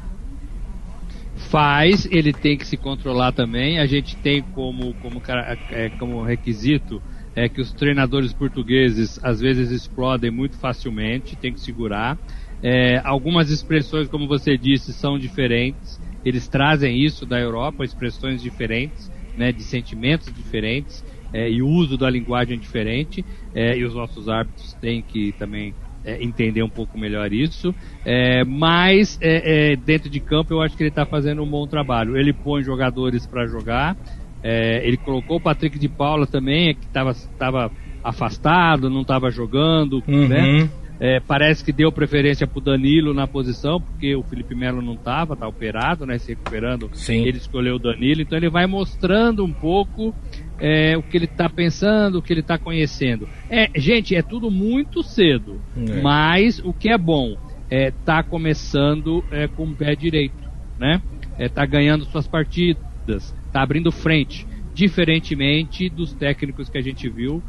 Faz, 1.50 2.06
ele 2.10 2.32
tem 2.32 2.58
que 2.58 2.66
se 2.66 2.76
controlar 2.76 3.32
também. 3.32 3.78
A 3.78 3.86
gente 3.86 4.16
tem 4.16 4.42
como, 4.42 4.92
como, 4.94 5.22
é, 5.70 5.88
como 5.98 6.22
requisito 6.22 7.00
é 7.38 7.48
que 7.48 7.60
os 7.60 7.72
treinadores 7.72 8.32
portugueses 8.32 9.18
às 9.22 9.38
vezes 9.40 9.70
explodem 9.70 10.30
muito 10.30 10.58
facilmente, 10.58 11.36
tem 11.36 11.52
que 11.52 11.60
segurar. 11.60 12.18
É, 12.60 13.00
algumas 13.04 13.48
expressões, 13.50 14.08
como 14.08 14.26
você 14.26 14.58
disse, 14.58 14.92
são 14.92 15.16
diferentes. 15.16 16.00
Eles 16.24 16.48
trazem 16.48 16.98
isso 17.04 17.24
da 17.24 17.38
Europa, 17.38 17.84
expressões 17.84 18.42
diferentes, 18.42 19.08
né, 19.36 19.52
de 19.52 19.62
sentimentos 19.62 20.32
diferentes 20.32 21.04
é, 21.32 21.48
e 21.48 21.62
uso 21.62 21.96
da 21.96 22.10
linguagem 22.10 22.58
diferente. 22.58 23.24
É, 23.54 23.78
e 23.78 23.84
os 23.84 23.94
nossos 23.94 24.28
árbitros 24.28 24.74
têm 24.80 25.00
que 25.00 25.32
também 25.38 25.76
é, 26.02 26.20
entender 26.24 26.64
um 26.64 26.70
pouco 26.70 26.98
melhor 26.98 27.32
isso. 27.32 27.72
É, 28.04 28.44
mas 28.44 29.16
é, 29.20 29.76
dentro 29.76 30.10
de 30.10 30.20
campo 30.20 30.52
eu 30.52 30.60
acho 30.60 30.76
que 30.76 30.82
ele 30.82 30.90
está 30.90 31.06
fazendo 31.06 31.42
um 31.44 31.48
bom 31.48 31.68
trabalho. 31.68 32.16
Ele 32.16 32.32
põe 32.32 32.64
jogadores 32.64 33.28
para 33.28 33.46
jogar. 33.46 33.96
Ele 34.42 34.96
colocou 34.96 35.38
o 35.38 35.40
Patrick 35.40 35.78
de 35.78 35.88
Paula 35.88 36.26
também, 36.26 36.74
que 36.74 36.86
estava 36.86 37.70
afastado, 38.02 38.88
não 38.88 39.02
estava 39.02 39.30
jogando, 39.30 40.02
uhum. 40.06 40.28
né? 40.28 40.68
É, 41.00 41.20
parece 41.20 41.64
que 41.64 41.72
deu 41.72 41.92
preferência 41.92 42.44
para 42.46 42.58
o 42.58 42.60
Danilo 42.60 43.14
na 43.14 43.26
posição, 43.26 43.80
porque 43.80 44.16
o 44.16 44.22
Felipe 44.22 44.54
Melo 44.54 44.82
não 44.82 44.94
estava, 44.94 45.34
está 45.34 45.46
operado, 45.46 46.04
né, 46.04 46.18
se 46.18 46.30
recuperando. 46.30 46.90
Sim. 46.92 47.22
Ele 47.22 47.38
escolheu 47.38 47.76
o 47.76 47.78
Danilo, 47.78 48.20
então 48.20 48.36
ele 48.36 48.50
vai 48.50 48.66
mostrando 48.66 49.44
um 49.44 49.52
pouco 49.52 50.12
é, 50.58 50.96
o 50.96 51.02
que 51.02 51.16
ele 51.16 51.26
está 51.26 51.48
pensando, 51.48 52.18
o 52.18 52.22
que 52.22 52.32
ele 52.32 52.40
está 52.40 52.58
conhecendo. 52.58 53.28
É, 53.48 53.70
gente, 53.76 54.16
é 54.16 54.22
tudo 54.22 54.50
muito 54.50 55.04
cedo, 55.04 55.60
é. 55.76 56.00
mas 56.02 56.58
o 56.58 56.72
que 56.72 56.90
é 56.90 56.98
bom 56.98 57.36
é 57.70 57.92
tá 58.04 58.22
começando 58.24 59.24
é, 59.30 59.46
com 59.46 59.64
o 59.64 59.76
pé 59.76 59.94
direito, 59.94 60.48
né? 60.80 61.00
É, 61.38 61.48
tá 61.48 61.64
ganhando 61.64 62.06
suas 62.06 62.26
partidas, 62.26 63.32
tá 63.58 63.62
abrindo 63.62 63.90
frente, 63.90 64.46
diferentemente 64.74 65.88
dos 65.88 66.12
técnicos 66.12 66.68
que 66.68 66.78
a 66.78 66.82
gente 66.82 67.08
viu 67.08 67.42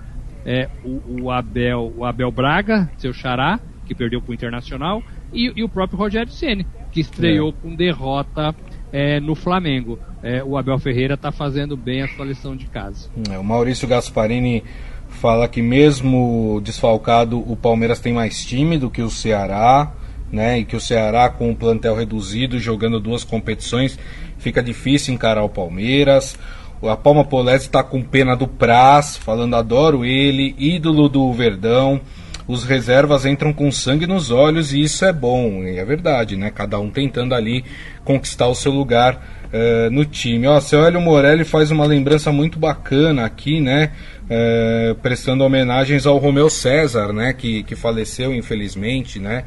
é, 0.45 0.69
o, 0.84 1.24
o, 1.24 1.32
Abel, 1.32 1.93
o 1.95 2.06
Abel 2.06 2.32
Braga, 2.32 2.89
seu 2.98 3.13
xará, 3.13 3.60
que 3.86 3.93
perdeu 3.93 4.22
para 4.22 4.32
o 4.32 4.34
Internacional, 4.34 5.04
e, 5.34 5.52
e, 5.56 5.63
o 5.63 5.69
próprio 5.69 5.98
Rogério 5.98 6.32
Ceni, 6.32 6.65
que 6.91 7.02
estreou 7.02 7.50
é. 7.50 7.54
com 7.62 7.76
derrota 7.76 8.56
é, 8.91 9.19
no 9.19 9.36
Flamengo. 9.36 10.00
É, 10.24 10.43
o 10.43 10.58
Abel 10.58 10.80
Ferreira 10.80 11.13
está 11.13 11.32
fazendo 11.32 11.78
bem 11.78 12.02
a 12.02 12.08
sua 12.08 12.26
lição 12.26 12.56
de 12.56 12.65
casa. 12.65 13.10
É, 13.30 13.38
o 13.38 13.43
Maurício 13.43 13.88
Gasparini 13.88 14.63
fala 15.08 15.48
que 15.48 15.62
mesmo 15.62 16.62
desfalcado 16.63 17.39
o 17.39 17.56
Palmeiras 17.56 18.00
tem 18.00 18.13
mais 18.13 18.45
time 18.45 18.78
do 18.78 18.89
que 18.89 19.02
o 19.02 19.10
Ceará, 19.10 19.91
né? 20.32 20.60
E 20.60 20.65
que 20.65 20.76
o 20.76 20.80
Ceará 20.80 21.30
com 21.30 21.52
o 21.52 21.56
plantel 21.56 21.95
reduzido, 21.95 22.60
jogando 22.60 23.00
duas 23.00 23.24
competições, 23.24 23.98
fica 24.39 24.63
difícil 24.63 25.13
encarar 25.13 25.43
o 25.43 25.49
Palmeiras. 25.49 26.38
A 26.82 26.95
Palma 26.95 27.25
Polese 27.25 27.65
está 27.65 27.84
com 27.84 28.02
pena 28.02 28.36
do 28.36 28.47
Praz, 28.47 29.17
falando 29.17 29.56
adoro 29.56 30.06
ele, 30.06 30.56
ídolo 30.58 31.10
do 31.10 31.32
Verdão. 31.34 31.99
Os 32.47 32.63
reservas 32.63 33.25
entram 33.25 33.54
com 33.54 33.71
sangue 33.71 34.08
nos 34.08 34.32
olhos 34.32 34.73
e 34.73 34.82
isso 34.82 35.06
é 35.06 35.13
bom, 35.13 35.63
e 35.63 35.78
é 35.78 35.86
verdade, 35.86 36.36
né? 36.36 36.49
Cada 36.49 36.80
um 36.80 36.89
tentando 36.89 37.36
ali 37.36 37.63
conquistar 38.04 38.47
o 38.47 38.56
seu 38.56 38.71
lugar 38.71 39.23
uh, 39.54 39.91
no 39.91 40.04
time. 40.04 40.47
Ó, 40.47 40.60
seu 40.60 40.84
Hélio 40.84 40.99
Morelli 40.99 41.43
faz 41.43 41.69
uma 41.69 41.86
lembrança 41.86 42.32
muito 42.32 42.58
bacana 42.58 43.25
aqui, 43.25 43.60
né? 43.62 43.91
Uh, 44.23 44.95
prestando 44.95 45.43
homenagens 45.43 46.08
ao 46.08 46.17
Romeu 46.17 46.49
César, 46.49 47.13
né? 47.13 47.34
Que, 47.34 47.62
que 47.62 47.75
faleceu 47.75 48.34
infelizmente, 48.34 49.19
né? 49.19 49.43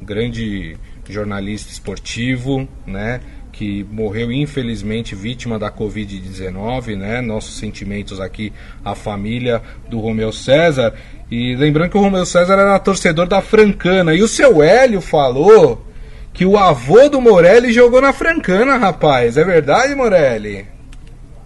Grande 0.00 0.78
jornalista 1.08 1.70
esportivo, 1.72 2.66
né? 2.86 3.20
Que 3.56 3.86
morreu 3.90 4.30
infelizmente 4.30 5.14
vítima 5.14 5.58
da 5.58 5.70
Covid-19, 5.70 6.94
né? 6.94 7.22
Nossos 7.22 7.58
sentimentos 7.58 8.20
aqui 8.20 8.52
à 8.84 8.94
família 8.94 9.62
do 9.88 9.98
Romeu 9.98 10.30
César. 10.30 10.94
E 11.30 11.56
lembrando 11.56 11.90
que 11.90 11.96
o 11.96 12.02
Romeu 12.02 12.26
César 12.26 12.52
era 12.52 12.78
torcedor 12.78 13.26
da 13.26 13.40
Francana. 13.40 14.14
E 14.14 14.22
o 14.22 14.28
seu 14.28 14.62
Hélio 14.62 15.00
falou 15.00 15.86
que 16.34 16.44
o 16.44 16.58
avô 16.58 17.08
do 17.08 17.18
Morelli 17.18 17.72
jogou 17.72 18.02
na 18.02 18.12
Francana, 18.12 18.76
rapaz. 18.76 19.38
É 19.38 19.44
verdade, 19.44 19.94
Morelli? 19.94 20.66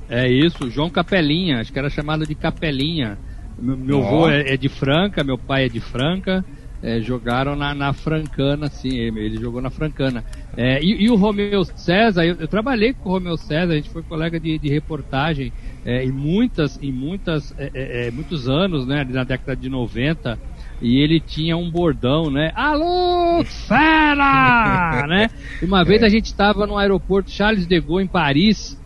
É 0.08 0.28
isso, 0.28 0.68
João 0.68 0.90
Capelinha, 0.90 1.60
acho 1.60 1.72
que 1.72 1.78
era 1.78 1.88
chamado 1.88 2.26
de 2.26 2.34
Capelinha. 2.34 3.16
Meu, 3.56 3.76
meu 3.76 4.04
avô 4.04 4.28
é, 4.28 4.54
é 4.54 4.56
de 4.56 4.68
Franca, 4.68 5.22
meu 5.22 5.38
pai 5.38 5.66
é 5.66 5.68
de 5.68 5.78
Franca 5.78 6.44
é, 6.82 7.00
jogaram 7.00 7.54
na, 7.54 7.74
na 7.74 7.92
Francana, 7.92 8.68
sim, 8.68 8.96
ele, 8.98 9.36
jogou 9.36 9.60
na 9.60 9.70
Francana. 9.70 10.24
É, 10.56 10.82
e, 10.82 11.04
e, 11.04 11.10
o 11.10 11.16
Romeu 11.16 11.64
César, 11.64 12.24
eu, 12.24 12.36
eu, 12.40 12.48
trabalhei 12.48 12.94
com 12.94 13.08
o 13.08 13.12
Romeu 13.12 13.36
César, 13.36 13.72
a 13.72 13.76
gente 13.76 13.90
foi 13.90 14.02
colega 14.02 14.40
de, 14.40 14.58
de 14.58 14.68
reportagem 14.68 15.52
é, 15.84 16.04
em 16.04 16.10
muitas, 16.10 16.82
em 16.82 16.90
muitas, 16.90 17.54
é, 17.58 17.70
é, 17.74 18.06
é, 18.06 18.10
muitos 18.10 18.48
anos, 18.48 18.86
né, 18.86 19.04
na 19.04 19.24
década 19.24 19.54
de 19.54 19.68
90, 19.68 20.38
e 20.80 20.98
ele 20.98 21.20
tinha 21.20 21.56
um 21.56 21.70
bordão, 21.70 22.30
né? 22.30 22.50
Alô, 22.54 23.44
fera! 23.44 25.04
né? 25.06 25.28
Uma 25.62 25.84
vez 25.84 26.02
a 26.02 26.08
gente 26.08 26.26
estava 26.26 26.66
no 26.66 26.78
aeroporto 26.78 27.30
Charles 27.30 27.66
de 27.66 27.78
Gaulle, 27.78 28.04
em 28.04 28.08
Paris, 28.08 28.80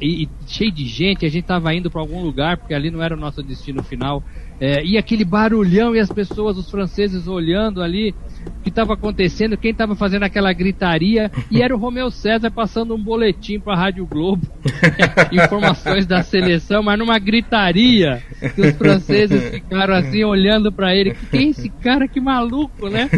e, 0.00 0.22
e, 0.22 0.28
cheio 0.46 0.70
de 0.70 0.84
gente, 0.84 1.26
a 1.26 1.28
gente 1.28 1.42
estava 1.42 1.74
indo 1.74 1.90
para 1.90 2.00
algum 2.00 2.22
lugar, 2.22 2.56
porque 2.56 2.72
ali 2.72 2.88
não 2.88 3.02
era 3.02 3.16
o 3.16 3.18
nosso 3.18 3.42
destino 3.42 3.82
final. 3.82 4.22
É, 4.58 4.84
e 4.84 4.96
aquele 4.96 5.24
barulhão 5.24 5.94
e 5.94 6.00
as 6.00 6.10
pessoas, 6.10 6.56
os 6.56 6.70
franceses 6.70 7.26
olhando 7.26 7.82
ali 7.82 8.14
que 8.62 8.70
estava 8.70 8.94
acontecendo, 8.94 9.56
quem 9.56 9.70
estava 9.70 9.94
fazendo 9.94 10.24
aquela 10.24 10.52
gritaria, 10.52 11.30
e 11.50 11.62
era 11.62 11.74
o 11.74 11.78
Romeu 11.78 12.10
César 12.10 12.50
passando 12.50 12.94
um 12.94 13.02
boletim 13.02 13.60
para 13.60 13.74
a 13.74 13.76
Rádio 13.76 14.06
Globo, 14.06 14.46
informações 15.32 16.06
da 16.06 16.22
seleção, 16.22 16.82
mas 16.82 16.98
numa 16.98 17.18
gritaria, 17.18 18.22
que 18.54 18.60
os 18.60 18.76
franceses 18.76 19.50
ficaram 19.50 19.94
assim 19.94 20.24
olhando 20.24 20.72
para 20.72 20.94
ele, 20.94 21.16
quem 21.30 21.48
é 21.48 21.50
esse 21.50 21.68
cara, 21.68 22.08
que 22.08 22.20
maluco, 22.20 22.88
né? 22.88 23.08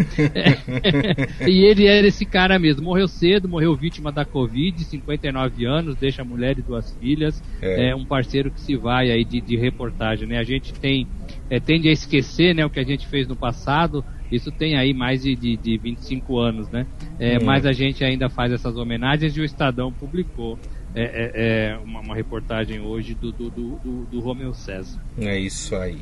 e 1.46 1.64
ele 1.64 1.86
era 1.86 2.06
esse 2.06 2.24
cara 2.24 2.58
mesmo, 2.58 2.82
morreu 2.82 3.08
cedo, 3.08 3.48
morreu 3.48 3.74
vítima 3.74 4.12
da 4.12 4.24
Covid, 4.24 4.84
59 4.84 5.64
anos, 5.64 5.96
deixa 5.96 6.22
a 6.22 6.24
mulher 6.24 6.58
e 6.58 6.62
duas 6.62 6.94
filhas, 7.00 7.42
é, 7.62 7.90
é 7.90 7.96
um 7.96 8.04
parceiro 8.04 8.50
que 8.50 8.60
se 8.60 8.76
vai 8.76 9.10
aí 9.10 9.24
de, 9.24 9.40
de 9.40 9.56
reportagem, 9.56 10.28
né? 10.28 10.38
A 10.38 10.44
gente 10.44 10.72
tem 10.74 11.06
é, 11.50 11.58
tende 11.58 11.88
a 11.88 11.92
esquecer 11.92 12.54
né, 12.54 12.64
o 12.64 12.70
que 12.70 12.80
a 12.80 12.84
gente 12.84 13.06
fez 13.06 13.26
no 13.26 13.36
passado. 13.36 14.04
Isso 14.30 14.52
tem 14.52 14.76
aí 14.76 14.92
mais 14.92 15.22
de, 15.22 15.34
de, 15.34 15.56
de 15.56 15.78
25 15.78 16.38
anos, 16.38 16.68
né? 16.68 16.86
É, 17.18 17.38
hum. 17.38 17.42
Mas 17.44 17.64
a 17.64 17.72
gente 17.72 18.04
ainda 18.04 18.28
faz 18.28 18.52
essas 18.52 18.76
homenagens 18.76 19.36
e 19.36 19.40
o 19.40 19.44
Estadão 19.44 19.90
publicou 19.90 20.58
é, 20.94 21.02
é, 21.02 21.32
é 21.34 21.78
uma, 21.84 22.00
uma, 22.00 22.14
reportagem 22.14 22.80
hoje 22.80 23.14
do, 23.14 23.30
do, 23.30 23.50
do, 23.50 24.06
do, 24.10 24.20
Romeu 24.20 24.52
César. 24.54 24.98
É 25.18 25.38
isso 25.38 25.76
aí. 25.76 25.98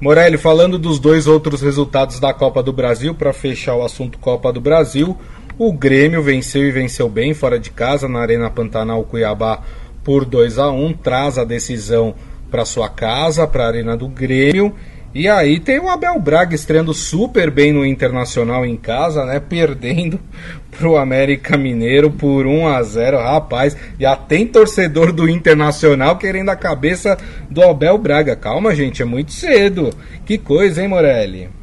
Morelli, 0.00 0.38
falando 0.38 0.78
dos 0.78 0.98
dois 0.98 1.26
outros 1.26 1.60
resultados 1.60 2.18
da 2.18 2.32
Copa 2.32 2.62
do 2.62 2.72
Brasil, 2.72 3.14
para 3.14 3.32
fechar 3.32 3.74
o 3.74 3.84
assunto 3.84 4.18
Copa 4.18 4.52
do 4.52 4.60
Brasil, 4.60 5.18
o 5.58 5.72
Grêmio 5.72 6.22
venceu 6.22 6.64
e 6.64 6.70
venceu 6.70 7.08
bem 7.08 7.34
fora 7.34 7.58
de 7.58 7.70
casa 7.70 8.08
na 8.08 8.20
Arena 8.20 8.50
Pantanal 8.50 9.04
Cuiabá 9.04 9.62
por 10.02 10.24
2 10.24 10.58
a 10.58 10.70
1 10.70 10.94
traz 10.94 11.38
a 11.38 11.44
decisão 11.44 12.14
para 12.52 12.66
sua 12.66 12.90
casa, 12.90 13.46
para 13.46 13.64
a 13.64 13.68
Arena 13.68 13.96
do 13.96 14.06
Grêmio. 14.06 14.74
E 15.14 15.26
aí 15.28 15.58
tem 15.58 15.78
o 15.78 15.88
Abel 15.88 16.18
Braga 16.18 16.54
estreando 16.54 16.92
super 16.94 17.50
bem 17.50 17.72
no 17.72 17.84
Internacional 17.84 18.64
em 18.64 18.76
casa, 18.76 19.24
né? 19.24 19.40
Perdendo 19.40 20.20
pro 20.70 20.96
América 20.96 21.56
Mineiro 21.56 22.10
por 22.10 22.46
1 22.46 22.66
a 22.66 22.82
0, 22.82 23.18
rapaz. 23.18 23.76
Já 23.98 24.14
tem 24.14 24.46
torcedor 24.46 25.12
do 25.12 25.28
Internacional 25.28 26.16
querendo 26.16 26.50
a 26.50 26.56
cabeça 26.56 27.16
do 27.50 27.62
Abel 27.62 27.96
Braga. 27.96 28.36
Calma, 28.36 28.74
gente, 28.74 29.02
é 29.02 29.04
muito 29.04 29.32
cedo. 29.32 29.90
Que 30.24 30.36
coisa, 30.36 30.82
hein, 30.82 30.88
Morelli? 30.88 31.61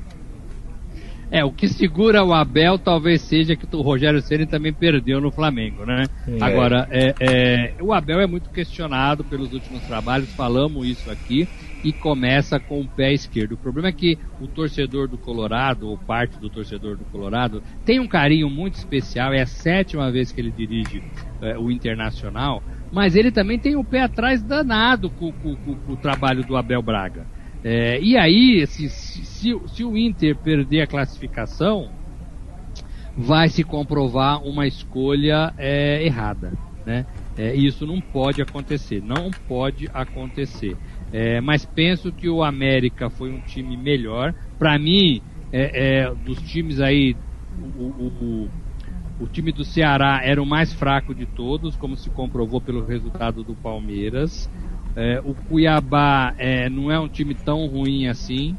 É, 1.31 1.45
o 1.45 1.51
que 1.51 1.67
segura 1.67 2.23
o 2.23 2.33
Abel 2.33 2.79
talvez 2.79 3.21
seja 3.21 3.55
que 3.55 3.67
o 3.75 3.81
Rogério 3.81 4.21
Ceni 4.21 4.47
também 4.47 4.73
perdeu 4.73 5.21
no 5.21 5.31
Flamengo, 5.31 5.85
né? 5.85 6.05
É. 6.27 6.43
Agora, 6.43 6.87
é, 6.89 7.13
é, 7.19 7.73
o 7.79 7.93
Abel 7.93 8.19
é 8.19 8.25
muito 8.25 8.49
questionado 8.49 9.23
pelos 9.23 9.53
últimos 9.53 9.83
trabalhos, 9.83 10.33
falamos 10.33 10.87
isso 10.87 11.11
aqui, 11.11 11.47
e 11.83 11.93
começa 11.93 12.59
com 12.59 12.81
o 12.81 12.87
pé 12.87 13.13
esquerdo. 13.13 13.53
O 13.53 13.57
problema 13.57 13.89
é 13.89 13.91
que 13.91 14.17
o 14.41 14.47
torcedor 14.47 15.07
do 15.07 15.17
Colorado, 15.17 15.87
ou 15.87 15.97
parte 15.97 16.37
do 16.39 16.49
torcedor 16.49 16.97
do 16.97 17.05
Colorado, 17.05 17.61
tem 17.85 17.99
um 17.99 18.07
carinho 18.07 18.49
muito 18.49 18.75
especial, 18.75 19.31
é 19.31 19.41
a 19.41 19.45
sétima 19.45 20.11
vez 20.11 20.31
que 20.31 20.41
ele 20.41 20.51
dirige 20.51 21.03
é, 21.41 21.57
o 21.57 21.69
Internacional, 21.69 22.63
mas 22.91 23.15
ele 23.15 23.31
também 23.31 23.59
tem 23.59 23.75
o 23.75 23.81
um 23.81 23.83
pé 23.83 24.01
atrás 24.01 24.41
danado 24.41 25.11
com, 25.11 25.31
com, 25.31 25.55
com, 25.55 25.75
com 25.75 25.93
o 25.93 25.97
trabalho 25.97 26.43
do 26.43 26.57
Abel 26.57 26.81
Braga. 26.81 27.38
É, 27.63 27.99
e 28.01 28.17
aí, 28.17 28.65
se, 28.67 28.89
se, 28.89 29.59
se, 29.67 29.83
o 29.83 29.97
Inter 29.97 30.35
perder 30.35 30.81
a 30.81 30.87
classificação, 30.87 31.89
vai 33.17 33.49
se 33.49 33.63
comprovar 33.63 34.41
uma 34.43 34.65
escolha 34.65 35.53
é, 35.57 36.05
errada. 36.05 36.53
Né? 36.85 37.05
É, 37.37 37.53
isso 37.53 37.85
não 37.85 37.99
pode 37.99 38.41
acontecer, 38.41 39.01
não 39.03 39.29
pode 39.47 39.89
acontecer. 39.93 40.77
É, 41.11 41.41
mas 41.41 41.65
penso 41.65 42.11
que 42.11 42.29
o 42.29 42.43
América 42.43 43.09
foi 43.09 43.31
um 43.31 43.39
time 43.41 43.75
melhor. 43.75 44.33
Para 44.57 44.77
mim, 44.79 45.21
é, 45.51 46.03
é, 46.03 46.13
dos 46.13 46.41
times 46.41 46.79
aí, 46.79 47.15
o, 47.77 47.83
o, 47.83 48.49
o, 49.19 49.27
time 49.27 49.51
do 49.51 49.65
Ceará 49.65 50.21
era 50.23 50.41
o 50.41 50.45
mais 50.45 50.73
fraco 50.73 51.13
de 51.13 51.25
todos, 51.25 51.75
como 51.75 51.95
se 51.95 52.09
comprovou 52.09 52.61
pelo 52.61 52.85
resultado 52.85 53.43
do 53.43 53.55
Palmeiras. 53.55 54.49
É, 54.95 55.21
o 55.23 55.33
Cuiabá 55.33 56.33
é, 56.37 56.69
não 56.69 56.91
é 56.91 56.99
um 56.99 57.07
time 57.07 57.33
tão 57.33 57.67
ruim 57.67 58.07
assim. 58.07 58.55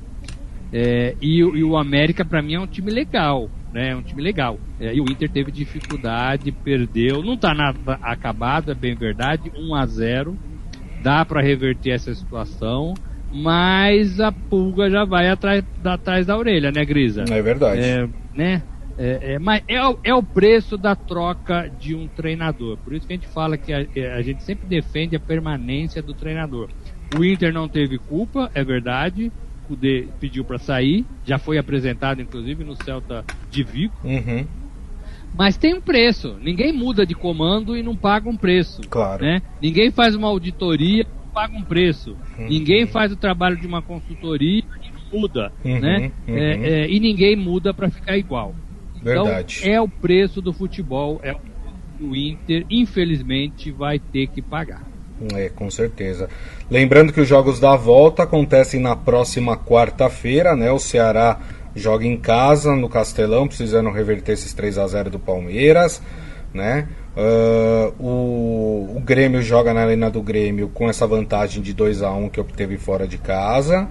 É, 0.72 1.16
e, 1.20 1.38
e, 1.38 1.64
o 1.64 1.76
América, 1.76 2.24
para 2.24 2.40
mim, 2.40 2.54
é 2.54 2.60
um 2.60 2.66
time 2.66 2.90
legal. 2.90 3.50
Né? 3.72 3.90
É 3.90 3.96
um 3.96 4.02
time 4.02 4.22
legal. 4.22 4.58
É, 4.78 4.94
e 4.94 5.00
o 5.00 5.04
Inter 5.04 5.30
teve 5.30 5.50
dificuldade, 5.50 6.52
perdeu. 6.52 7.22
Não 7.22 7.34
está 7.34 7.54
nada 7.54 7.98
acabado, 8.02 8.70
é 8.70 8.74
bem 8.74 8.94
verdade. 8.94 9.50
1 9.56 9.74
a 9.74 9.86
0 9.86 10.38
Dá 11.02 11.24
para 11.24 11.40
reverter 11.40 11.90
essa 11.90 12.14
situação. 12.14 12.94
Mas 13.32 14.20
a 14.20 14.32
pulga 14.32 14.90
já 14.90 15.04
vai 15.04 15.28
atrás, 15.28 15.64
atrás 15.84 16.26
da 16.26 16.36
orelha, 16.36 16.72
né, 16.72 16.84
Grisa? 16.84 17.24
É 17.30 17.40
verdade. 17.40 17.80
É, 17.80 18.08
né? 18.34 18.62
É, 19.02 19.32
é, 19.32 19.38
mas 19.38 19.62
é, 19.66 19.76
é, 20.04 20.14
o 20.14 20.22
preço 20.22 20.76
da 20.76 20.94
troca 20.94 21.72
de 21.80 21.94
um 21.94 22.06
treinador. 22.06 22.76
Por 22.76 22.92
isso 22.92 23.06
que 23.06 23.14
a 23.14 23.16
gente 23.16 23.28
fala 23.28 23.56
que 23.56 23.72
a, 23.72 23.86
é, 23.96 24.12
a 24.12 24.20
gente 24.20 24.42
sempre 24.42 24.68
defende 24.68 25.16
a 25.16 25.20
permanência 25.20 26.02
do 26.02 26.12
treinador. 26.12 26.68
O 27.18 27.24
Inter 27.24 27.50
não 27.50 27.66
teve 27.66 27.96
culpa, 27.96 28.50
é 28.54 28.62
verdade. 28.62 29.32
O 29.70 29.74
D 29.74 30.08
pediu 30.20 30.44
para 30.44 30.58
sair, 30.58 31.06
já 31.24 31.38
foi 31.38 31.56
apresentado 31.56 32.20
inclusive 32.20 32.62
no 32.62 32.76
Celta 32.84 33.24
de 33.50 33.62
Vigo. 33.62 33.94
Uhum. 34.04 34.46
Mas 35.34 35.56
tem 35.56 35.74
um 35.74 35.80
preço. 35.80 36.36
Ninguém 36.42 36.70
muda 36.70 37.06
de 37.06 37.14
comando 37.14 37.74
e 37.76 37.82
não 37.82 37.96
paga 37.96 38.28
um 38.28 38.36
preço. 38.36 38.82
Claro. 38.90 39.24
Né? 39.24 39.40
Ninguém 39.62 39.90
faz 39.90 40.14
uma 40.14 40.28
auditoria 40.28 41.02
e 41.02 41.06
não 41.06 41.32
paga 41.32 41.56
um 41.56 41.62
preço. 41.62 42.16
Uhum. 42.38 42.48
Ninguém 42.48 42.86
faz 42.86 43.12
o 43.12 43.16
trabalho 43.16 43.56
de 43.56 43.66
uma 43.66 43.80
consultoria 43.80 44.62
e 44.82 44.92
não 44.92 45.20
muda. 45.20 45.50
Uhum. 45.64 45.80
Né? 45.80 46.12
Uhum. 46.28 46.36
É, 46.36 46.52
é, 46.52 46.90
e 46.90 47.00
ninguém 47.00 47.34
muda 47.34 47.72
para 47.72 47.88
ficar 47.88 48.18
igual. 48.18 48.54
Verdade. 49.02 49.60
Então, 49.60 49.72
é 49.72 49.80
o 49.80 49.88
preço 49.88 50.42
do 50.42 50.52
futebol, 50.52 51.20
é 51.22 51.34
o 52.00 52.16
Inter, 52.16 52.64
infelizmente, 52.70 53.70
vai 53.70 53.98
ter 53.98 54.26
que 54.26 54.40
pagar. 54.40 54.82
É, 55.34 55.50
com 55.50 55.70
certeza. 55.70 56.28
Lembrando 56.70 57.12
que 57.12 57.20
os 57.20 57.28
jogos 57.28 57.60
da 57.60 57.76
volta 57.76 58.22
acontecem 58.22 58.80
na 58.80 58.96
próxima 58.96 59.56
quarta-feira, 59.56 60.56
né? 60.56 60.72
O 60.72 60.78
Ceará 60.78 61.38
joga 61.74 62.06
em 62.06 62.16
casa 62.16 62.74
no 62.74 62.88
Castelão, 62.88 63.46
precisando 63.46 63.90
reverter 63.90 64.32
esses 64.32 64.54
3 64.54 64.78
a 64.78 64.86
0 64.86 65.10
do 65.10 65.18
Palmeiras, 65.18 66.00
né? 66.54 66.88
Uh, 67.16 68.02
o, 68.02 68.96
o, 68.96 69.00
Grêmio 69.00 69.42
joga 69.42 69.74
na 69.74 69.82
arena 69.82 70.08
do 70.08 70.22
Grêmio 70.22 70.68
com 70.68 70.88
essa 70.88 71.06
vantagem 71.06 71.60
de 71.60 71.74
2 71.74 72.02
a 72.02 72.12
1 72.12 72.28
que 72.30 72.40
obteve 72.40 72.78
fora 72.78 73.06
de 73.06 73.18
casa. 73.18 73.88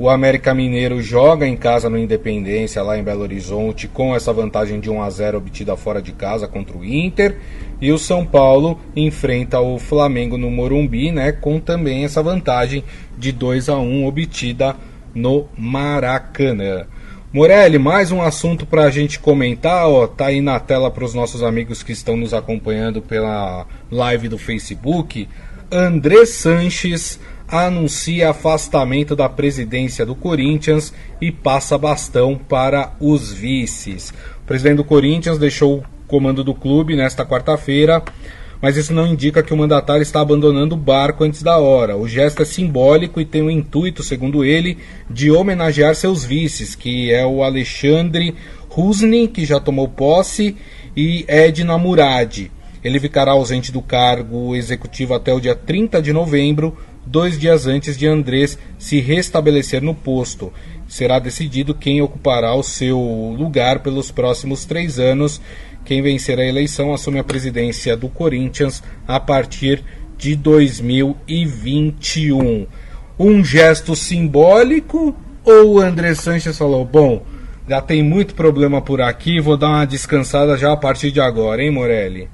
O 0.00 0.08
América 0.08 0.54
Mineiro 0.54 1.02
joga 1.02 1.44
em 1.44 1.56
casa 1.56 1.90
no 1.90 1.98
Independência, 1.98 2.80
lá 2.84 2.96
em 2.96 3.02
Belo 3.02 3.22
Horizonte, 3.22 3.88
com 3.88 4.14
essa 4.14 4.32
vantagem 4.32 4.78
de 4.78 4.88
1 4.88 5.02
a 5.02 5.10
0 5.10 5.38
obtida 5.38 5.76
fora 5.76 6.00
de 6.00 6.12
casa 6.12 6.46
contra 6.46 6.78
o 6.78 6.84
Inter. 6.84 7.38
E 7.80 7.90
o 7.90 7.98
São 7.98 8.24
Paulo 8.24 8.78
enfrenta 8.94 9.60
o 9.60 9.76
Flamengo 9.76 10.38
no 10.38 10.52
Morumbi, 10.52 11.10
né, 11.10 11.32
com 11.32 11.58
também 11.58 12.04
essa 12.04 12.22
vantagem 12.22 12.84
de 13.18 13.32
2 13.32 13.68
a 13.68 13.76
1 13.76 14.06
obtida 14.06 14.76
no 15.12 15.48
Maracanã. 15.56 16.86
Morelli, 17.32 17.76
mais 17.76 18.12
um 18.12 18.22
assunto 18.22 18.64
para 18.64 18.84
a 18.84 18.90
gente 18.90 19.18
comentar, 19.18 19.88
ó, 19.88 20.06
tá 20.06 20.26
aí 20.26 20.40
na 20.40 20.60
tela 20.60 20.92
para 20.92 21.04
os 21.04 21.12
nossos 21.12 21.42
amigos 21.42 21.82
que 21.82 21.90
estão 21.90 22.16
nos 22.16 22.32
acompanhando 22.32 23.02
pela 23.02 23.66
live 23.90 24.28
do 24.28 24.38
Facebook. 24.38 25.28
André 25.70 26.24
Sanches 26.24 27.20
anuncia 27.48 28.30
afastamento 28.30 29.16
da 29.16 29.28
presidência 29.28 30.04
do 30.04 30.14
Corinthians 30.14 30.92
e 31.20 31.32
passa 31.32 31.78
bastão 31.78 32.36
para 32.36 32.92
os 33.00 33.32
vices. 33.32 34.12
O 34.42 34.46
presidente 34.46 34.76
do 34.76 34.84
Corinthians 34.84 35.38
deixou 35.38 35.78
o 35.78 35.84
comando 36.06 36.44
do 36.44 36.54
clube 36.54 36.94
nesta 36.94 37.24
quarta-feira, 37.24 38.02
mas 38.60 38.76
isso 38.76 38.92
não 38.92 39.06
indica 39.06 39.42
que 39.42 39.54
o 39.54 39.56
mandatário 39.56 40.02
está 40.02 40.20
abandonando 40.20 40.74
o 40.74 40.78
barco 40.78 41.24
antes 41.24 41.42
da 41.42 41.58
hora. 41.58 41.96
O 41.96 42.08
gesto 42.08 42.42
é 42.42 42.44
simbólico 42.44 43.20
e 43.20 43.24
tem 43.24 43.40
o 43.40 43.50
intuito, 43.50 44.02
segundo 44.02 44.44
ele, 44.44 44.78
de 45.08 45.30
homenagear 45.30 45.94
seus 45.94 46.24
vices, 46.24 46.74
que 46.74 47.12
é 47.12 47.24
o 47.24 47.42
Alexandre 47.42 48.34
Husni, 48.76 49.28
que 49.28 49.44
já 49.44 49.58
tomou 49.58 49.88
posse, 49.88 50.56
e 50.96 51.24
Edna 51.28 51.78
Murad. 51.78 52.50
Ele 52.82 53.00
ficará 53.00 53.32
ausente 53.32 53.72
do 53.72 53.82
cargo 53.82 54.54
executivo 54.54 55.14
até 55.14 55.32
o 55.32 55.40
dia 55.40 55.54
30 55.54 56.00
de 56.00 56.12
novembro, 56.12 56.76
dois 57.08 57.38
dias 57.38 57.66
antes 57.66 57.96
de 57.96 58.06
Andrés 58.06 58.58
se 58.78 59.00
restabelecer 59.00 59.82
no 59.82 59.94
posto. 59.94 60.52
Será 60.86 61.18
decidido 61.18 61.74
quem 61.74 62.00
ocupará 62.00 62.54
o 62.54 62.62
seu 62.62 62.98
lugar 63.36 63.80
pelos 63.80 64.10
próximos 64.10 64.64
três 64.64 64.98
anos. 64.98 65.40
Quem 65.84 66.02
vencer 66.02 66.38
a 66.38 66.46
eleição 66.46 66.92
assume 66.92 67.18
a 67.18 67.24
presidência 67.24 67.96
do 67.96 68.08
Corinthians 68.08 68.82
a 69.06 69.18
partir 69.18 69.82
de 70.16 70.36
2021. 70.36 72.66
Um 73.18 73.44
gesto 73.44 73.96
simbólico 73.96 75.16
ou 75.44 75.74
o 75.74 75.80
André 75.80 76.14
Sanches 76.14 76.58
falou: 76.58 76.84
bom, 76.84 77.24
já 77.68 77.80
tem 77.80 78.02
muito 78.02 78.34
problema 78.34 78.82
por 78.82 79.00
aqui, 79.00 79.40
vou 79.40 79.56
dar 79.56 79.68
uma 79.68 79.86
descansada 79.86 80.56
já 80.56 80.72
a 80.72 80.76
partir 80.76 81.10
de 81.10 81.20
agora, 81.20 81.62
hein, 81.62 81.70
Morelli? 81.70 82.28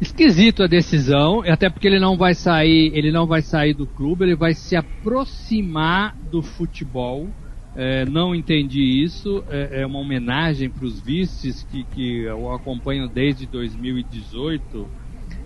Esquisito 0.00 0.62
a 0.62 0.66
decisão, 0.66 1.42
até 1.42 1.68
porque 1.68 1.86
ele 1.86 2.00
não 2.00 2.16
vai 2.16 2.34
sair, 2.34 2.90
ele 2.94 3.12
não 3.12 3.26
vai 3.26 3.42
sair 3.42 3.74
do 3.74 3.86
clube, 3.86 4.24
ele 4.24 4.34
vai 4.34 4.54
se 4.54 4.74
aproximar 4.74 6.16
do 6.30 6.42
futebol. 6.42 7.28
É, 7.76 8.04
não 8.06 8.34
entendi 8.34 8.80
isso. 8.80 9.44
É, 9.48 9.82
é 9.82 9.86
uma 9.86 9.98
homenagem 9.98 10.68
para 10.68 10.84
os 10.84 11.00
vices 11.00 11.62
que, 11.62 11.84
que 11.84 12.22
eu 12.22 12.52
acompanho 12.52 13.08
desde 13.08 13.46
2018. 13.46 14.88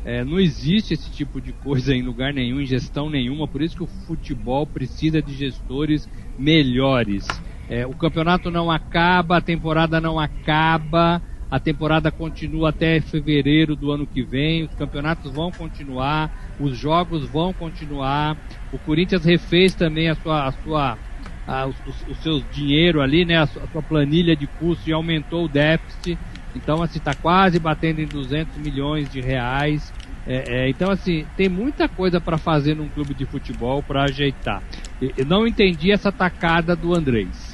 É, 0.04 0.22
não 0.22 0.38
existe 0.38 0.94
esse 0.94 1.10
tipo 1.10 1.40
de 1.40 1.52
coisa 1.52 1.94
em 1.94 2.02
lugar 2.02 2.32
nenhum, 2.32 2.60
em 2.60 2.66
gestão 2.66 3.10
nenhuma. 3.10 3.48
Por 3.48 3.62
isso 3.62 3.76
que 3.76 3.82
o 3.82 4.06
futebol 4.06 4.66
precisa 4.66 5.20
de 5.20 5.34
gestores 5.34 6.08
melhores. 6.38 7.26
É, 7.68 7.86
o 7.86 7.94
campeonato 7.94 8.50
não 8.50 8.70
acaba, 8.70 9.38
a 9.38 9.40
temporada 9.40 10.00
não 10.00 10.18
acaba. 10.18 11.22
A 11.54 11.60
temporada 11.60 12.10
continua 12.10 12.70
até 12.70 13.00
fevereiro 13.00 13.76
do 13.76 13.92
ano 13.92 14.04
que 14.04 14.24
vem, 14.24 14.64
os 14.64 14.74
campeonatos 14.74 15.30
vão 15.30 15.52
continuar, 15.52 16.28
os 16.58 16.76
jogos 16.76 17.28
vão 17.28 17.52
continuar. 17.52 18.36
O 18.72 18.78
Corinthians 18.78 19.24
refez 19.24 19.72
também 19.72 20.08
a 20.08 20.16
sua, 20.16 20.48
a 20.48 20.50
sua, 20.50 20.98
a, 21.46 21.66
os, 21.66 21.76
seus 22.24 22.42
dinheiro 22.50 23.00
ali, 23.00 23.24
né, 23.24 23.36
a 23.36 23.46
sua, 23.46 23.62
a 23.62 23.68
sua 23.68 23.80
planilha 23.80 24.34
de 24.34 24.48
custo 24.48 24.90
e 24.90 24.92
aumentou 24.92 25.44
o 25.44 25.48
déficit. 25.48 26.18
Então, 26.56 26.82
assim, 26.82 26.98
está 26.98 27.14
quase 27.14 27.60
batendo 27.60 28.00
em 28.00 28.06
200 28.06 28.56
milhões 28.56 29.08
de 29.08 29.20
reais. 29.20 29.92
É, 30.26 30.64
é, 30.64 30.68
então, 30.68 30.90
assim, 30.90 31.24
tem 31.36 31.48
muita 31.48 31.88
coisa 31.88 32.20
para 32.20 32.36
fazer 32.36 32.74
num 32.74 32.88
clube 32.88 33.14
de 33.14 33.26
futebol 33.26 33.80
para 33.80 34.02
ajeitar. 34.02 34.60
Eu 35.00 35.24
não 35.24 35.46
entendi 35.46 35.92
essa 35.92 36.10
tacada 36.10 36.74
do 36.74 36.92
Andrés. 36.92 37.53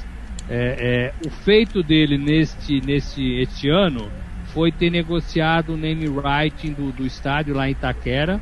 É, 0.53 1.13
é, 1.13 1.13
o 1.25 1.29
feito 1.29 1.81
dele 1.81 2.17
neste, 2.17 2.81
neste 2.81 3.21
este 3.39 3.69
ano 3.69 4.11
foi 4.47 4.69
ter 4.69 4.89
negociado 4.89 5.69
o 5.69 5.77
name 5.77 6.09
writing 6.09 6.73
do, 6.73 6.91
do 6.91 7.05
estádio 7.05 7.55
lá 7.55 7.69
em 7.69 7.71
Itaquera, 7.71 8.41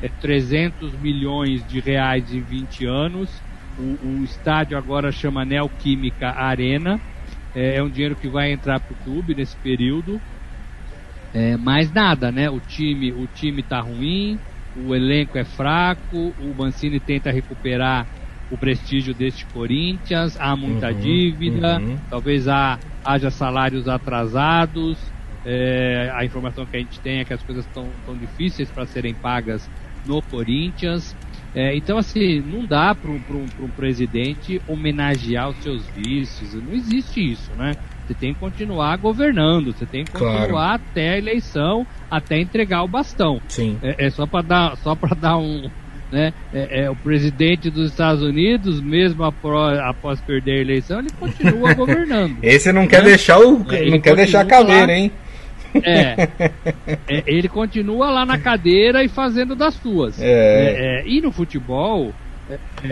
é 0.00 0.08
300 0.08 0.96
milhões 0.96 1.62
de 1.66 1.78
reais 1.78 2.32
em 2.32 2.40
20 2.40 2.86
anos. 2.86 3.42
O, 3.76 4.20
o 4.20 4.24
estádio 4.24 4.78
agora 4.78 5.12
chama 5.12 5.44
Neoquímica 5.44 6.30
Arena. 6.30 6.98
É, 7.54 7.76
é, 7.76 7.82
um 7.82 7.90
dinheiro 7.90 8.16
que 8.16 8.28
vai 8.28 8.50
entrar 8.50 8.80
para 8.80 8.94
o 8.94 8.96
clube 8.96 9.34
nesse 9.34 9.56
período. 9.58 10.18
É, 11.34 11.58
mais 11.58 11.92
nada, 11.92 12.32
né? 12.32 12.48
O 12.48 12.58
time, 12.58 13.12
o 13.12 13.26
time 13.26 13.62
tá 13.62 13.80
ruim, 13.80 14.40
o 14.74 14.94
elenco 14.94 15.36
é 15.36 15.44
fraco, 15.44 16.34
o 16.38 16.54
Mancini 16.54 16.98
tenta 16.98 17.30
recuperar 17.30 18.08
o 18.50 18.58
prestígio 18.58 19.14
deste 19.14 19.46
Corinthians, 19.46 20.36
há 20.40 20.56
muita 20.56 20.90
uhum, 20.90 21.00
dívida, 21.00 21.78
uhum. 21.78 21.96
talvez 22.10 22.48
há, 22.48 22.78
haja 23.04 23.30
salários 23.30 23.88
atrasados. 23.88 24.98
É, 25.44 26.10
a 26.14 26.24
informação 26.24 26.66
que 26.66 26.76
a 26.76 26.80
gente 26.80 27.00
tem 27.00 27.20
é 27.20 27.24
que 27.24 27.32
as 27.32 27.42
coisas 27.42 27.64
estão 27.64 27.88
tão 28.04 28.16
difíceis 28.16 28.68
para 28.70 28.84
serem 28.86 29.14
pagas 29.14 29.68
no 30.04 30.20
Corinthians. 30.22 31.16
É, 31.54 31.74
então, 31.74 31.98
assim, 31.98 32.40
não 32.40 32.64
dá 32.64 32.94
para 32.94 33.10
um, 33.10 33.20
um, 33.30 33.64
um 33.64 33.68
presidente 33.68 34.60
homenagear 34.68 35.48
os 35.48 35.56
seus 35.56 35.84
vícios. 35.88 36.54
Não 36.54 36.72
existe 36.74 37.32
isso, 37.32 37.50
né? 37.56 37.72
Você 38.06 38.14
tem 38.14 38.34
que 38.34 38.40
continuar 38.40 38.96
governando, 38.96 39.72
você 39.72 39.86
tem 39.86 40.04
que 40.04 40.10
continuar 40.12 40.48
claro. 40.48 40.82
até 40.90 41.10
a 41.10 41.18
eleição, 41.18 41.86
até 42.10 42.40
entregar 42.40 42.82
o 42.82 42.88
bastão. 42.88 43.40
Sim. 43.48 43.78
É, 43.82 44.06
é 44.06 44.10
só 44.10 44.26
para 44.26 44.42
dar, 44.42 44.76
só 44.78 44.94
para 44.96 45.14
dar 45.14 45.38
um, 45.38 45.70
né? 46.10 46.32
É, 46.52 46.82
é, 46.82 46.90
o 46.90 46.96
presidente 46.96 47.70
dos 47.70 47.90
Estados 47.90 48.22
Unidos, 48.22 48.80
mesmo 48.80 49.24
após, 49.24 49.78
após 49.78 50.20
perder 50.20 50.58
a 50.58 50.60
eleição, 50.60 51.00
ele 51.00 51.10
continua 51.18 51.72
governando. 51.74 52.36
Esse 52.42 52.72
não 52.72 52.82
né? 52.82 52.88
quer 52.88 53.02
deixar 53.02 53.38
o, 53.38 53.64
é, 53.72 53.90
não 53.90 54.00
quer 54.00 54.16
deixar 54.16 54.50
a 54.52 54.58
lá, 54.60 54.92
hein? 54.92 55.12
É, 55.74 56.28
é, 57.08 57.22
ele 57.26 57.48
continua 57.48 58.10
lá 58.10 58.26
na 58.26 58.38
cadeira 58.38 59.04
e 59.04 59.08
fazendo 59.08 59.54
das 59.54 59.74
suas. 59.74 60.20
É. 60.20 61.00
é 61.00 61.06
e 61.06 61.20
no 61.20 61.30
futebol, 61.30 62.12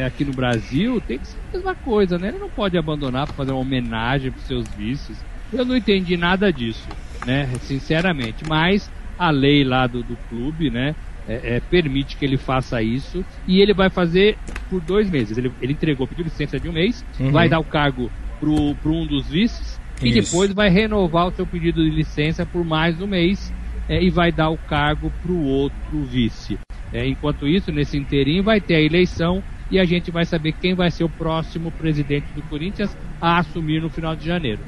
aqui 0.06 0.24
no 0.24 0.32
Brasil, 0.32 1.00
tem 1.00 1.18
que 1.18 1.26
ser 1.26 1.36
a 1.52 1.56
mesma 1.56 1.74
coisa, 1.74 2.18
né? 2.18 2.28
Ele 2.28 2.38
não 2.38 2.48
pode 2.48 2.78
abandonar 2.78 3.26
para 3.26 3.34
fazer 3.34 3.52
uma 3.52 3.60
homenagem 3.60 4.30
para 4.30 4.42
seus 4.42 4.68
vícios. 4.76 5.18
Eu 5.52 5.64
não 5.64 5.76
entendi 5.76 6.16
nada 6.16 6.52
disso, 6.52 6.86
né? 7.26 7.48
Sinceramente. 7.62 8.44
Mas 8.46 8.90
a 9.18 9.30
lei 9.30 9.64
lá 9.64 9.86
do, 9.86 10.02
do 10.02 10.16
clube, 10.28 10.70
né? 10.70 10.94
É, 11.28 11.56
é, 11.56 11.60
permite 11.60 12.16
que 12.16 12.24
ele 12.24 12.36
faça 12.36 12.82
isso 12.82 13.24
e 13.46 13.60
ele 13.60 13.74
vai 13.74 13.90
fazer 13.90 14.38
por 14.70 14.80
dois 14.80 15.10
meses. 15.10 15.36
Ele, 15.36 15.52
ele 15.60 15.74
entregou, 15.74 16.06
pediu 16.06 16.24
licença 16.24 16.58
de 16.58 16.68
um 16.68 16.72
mês, 16.72 17.04
uhum. 17.20 17.30
vai 17.30 17.48
dar 17.48 17.58
o 17.58 17.64
cargo 17.64 18.10
para 18.40 18.90
um 18.90 19.06
dos 19.06 19.28
vices 19.28 19.78
e 20.02 20.08
isso. 20.08 20.30
depois 20.30 20.52
vai 20.52 20.70
renovar 20.70 21.26
o 21.26 21.32
seu 21.32 21.46
pedido 21.46 21.84
de 21.84 21.90
licença 21.90 22.46
por 22.46 22.64
mais 22.64 23.00
um 23.00 23.06
mês 23.06 23.52
é, 23.88 24.02
e 24.02 24.10
vai 24.10 24.30
dar 24.32 24.50
o 24.50 24.56
cargo 24.56 25.12
para 25.22 25.32
o 25.32 25.44
outro 25.44 26.04
vice. 26.04 26.58
É, 26.92 27.06
enquanto 27.06 27.46
isso, 27.46 27.70
nesse 27.70 27.98
inteirinho 27.98 28.42
vai 28.42 28.60
ter 28.60 28.76
a 28.76 28.80
eleição 28.80 29.42
e 29.70 29.78
a 29.78 29.84
gente 29.84 30.10
vai 30.10 30.24
saber 30.24 30.52
quem 30.52 30.74
vai 30.74 30.90
ser 30.90 31.04
o 31.04 31.08
próximo 31.08 31.70
presidente 31.70 32.26
do 32.34 32.42
Corinthians 32.42 32.96
a 33.20 33.38
assumir 33.38 33.82
no 33.82 33.90
final 33.90 34.16
de 34.16 34.24
janeiro. 34.24 34.60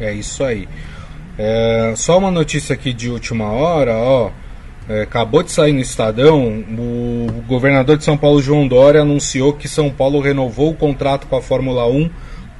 É 0.00 0.12
isso 0.12 0.42
aí. 0.42 0.66
É, 1.36 1.94
só 1.96 2.18
uma 2.18 2.30
notícia 2.30 2.74
aqui 2.74 2.92
de 2.92 3.10
última 3.10 3.46
hora, 3.46 3.96
ó. 3.96 4.30
É, 4.86 5.02
acabou 5.02 5.42
de 5.42 5.50
sair 5.50 5.72
no 5.72 5.80
Estadão, 5.80 6.62
o 6.78 7.42
governador 7.46 7.96
de 7.96 8.04
São 8.04 8.18
Paulo, 8.18 8.42
João 8.42 8.68
Dória, 8.68 9.00
anunciou 9.00 9.54
que 9.54 9.66
São 9.66 9.90
Paulo 9.90 10.20
renovou 10.20 10.70
o 10.70 10.76
contrato 10.76 11.26
com 11.26 11.36
a 11.36 11.42
Fórmula 11.42 11.86
1 11.86 12.10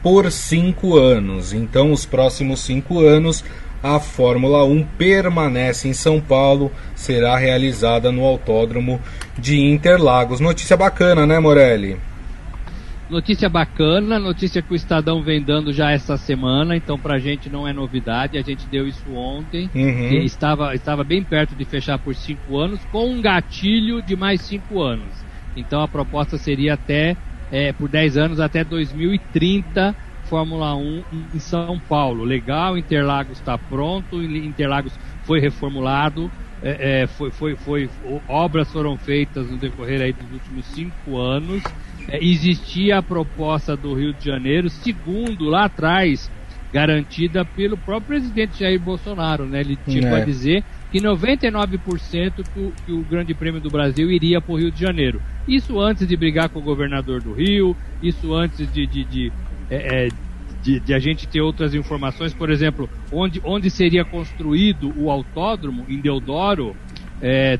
por 0.03 0.31
cinco 0.33 0.97
anos. 0.97 1.53
Então, 1.53 1.93
os 1.93 2.07
próximos 2.07 2.61
cinco 2.61 3.01
anos, 3.01 3.45
a 3.83 4.01
Fórmula 4.01 4.65
1 4.65 4.85
permanece 4.97 5.87
em 5.87 5.93
São 5.93 6.19
Paulo, 6.19 6.73
será 6.95 7.37
realizada 7.37 8.11
no 8.11 8.25
Autódromo 8.25 8.99
de 9.39 9.61
Interlagos. 9.61 10.41
Notícia 10.41 10.79
bacana, 10.79 11.27
né, 11.27 11.39
Morelli? 11.39 11.99
Notícia 13.09 13.51
bacana, 13.51 14.19
notícia 14.19 14.63
que 14.63 14.73
o 14.73 14.75
Estadão 14.75 15.23
vem 15.23 15.43
dando 15.43 15.73
já 15.73 15.91
essa 15.91 16.17
semana, 16.17 16.75
então 16.75 16.99
pra 16.99 17.19
gente 17.19 17.51
não 17.51 17.69
é 17.69 17.73
novidade, 17.73 18.39
a 18.39 18.43
gente 18.43 18.67
deu 18.67 18.89
isso 18.89 19.13
ontem, 19.13 19.69
uhum. 19.75 20.11
e 20.11 20.25
estava, 20.25 20.75
estava 20.75 21.05
bem 21.05 21.23
perto 21.23 21.55
de 21.55 21.65
fechar 21.67 21.99
por 21.99 22.15
cinco 22.15 22.59
anos, 22.59 22.83
com 22.87 23.11
um 23.11 23.21
gatilho 23.21 24.01
de 24.01 24.17
mais 24.17 24.41
cinco 24.41 24.81
anos. 24.81 25.25
Então 25.55 25.83
a 25.83 25.89
proposta 25.89 26.39
seria 26.39 26.75
até, 26.75 27.17
é, 27.53 27.73
por 27.73 27.89
10 27.89 28.17
anos, 28.17 28.41
até 28.41 28.65
2030, 28.65 29.95
Fórmula 30.25 30.75
1 30.75 31.05
em 31.35 31.39
São 31.39 31.79
Paulo. 31.79 32.25
Legal, 32.25 32.77
Interlagos 32.79 33.39
está 33.39 33.59
pronto, 33.59 34.23
Interlagos 34.23 34.99
foi 35.25 35.41
reformulado, 35.41 36.31
é, 36.63 37.03
é, 37.03 37.07
foi, 37.07 37.31
foi, 37.31 37.57
foi, 37.57 37.91
obras 38.27 38.73
foram 38.73 38.97
feitas 38.97 39.51
no 39.51 39.59
decorrer 39.59 40.01
aí 40.01 40.13
dos 40.13 40.33
últimos 40.33 40.65
cinco 40.67 41.19
anos, 41.19 41.63
é, 42.09 42.23
existia 42.23 42.99
a 42.99 43.03
proposta 43.03 43.77
do 43.77 43.95
Rio 43.95 44.13
de 44.13 44.25
Janeiro, 44.25 44.69
segundo 44.69 45.45
lá 45.45 45.65
atrás, 45.65 46.31
garantida 46.73 47.45
pelo 47.45 47.77
próprio 47.77 48.19
presidente 48.19 48.59
Jair 48.59 48.81
Bolsonaro, 48.81 49.47
né? 49.47 49.61
Ele 49.61 49.79
chegou 49.87 50.11
é. 50.11 50.23
a 50.23 50.25
dizer 50.25 50.65
que 50.91 51.01
99% 51.01 52.45
que 52.53 52.61
o, 52.61 52.73
que 52.85 52.93
o 52.93 53.03
Grande 53.03 53.35
Prêmio 53.35 53.61
do 53.61 53.71
Brasil 53.71 54.11
iria 54.11 54.41
para 54.41 54.53
o 54.53 54.59
Rio 54.59 54.71
de 54.71 54.81
Janeiro. 54.81 55.21
Isso 55.47 55.81
antes 55.81 56.07
de 56.07 56.17
brigar 56.17 56.49
com 56.49 56.59
o 56.59 56.63
governador 56.63 57.23
do 57.23 57.33
Rio, 57.33 57.77
isso 58.03 58.35
antes 58.35 58.73
de, 58.73 58.87
de, 58.87 59.05
de, 59.05 59.33
é, 59.71 60.07
é, 60.07 60.09
de, 60.63 60.81
de 60.81 60.95
a 60.95 60.99
gente 60.99 61.29
ter 61.29 61.41
outras 61.41 61.75
informações, 61.75 62.33
por 62.35 62.51
exemplo, 62.51 62.89
onde, 63.13 63.41
onde 63.45 63.71
seria 63.71 64.05
construído 64.05 64.93
o 64.97 65.11
autódromo 65.11 65.85
em 65.89 66.01
Deodoro, 66.01 66.77
é, 67.21 67.59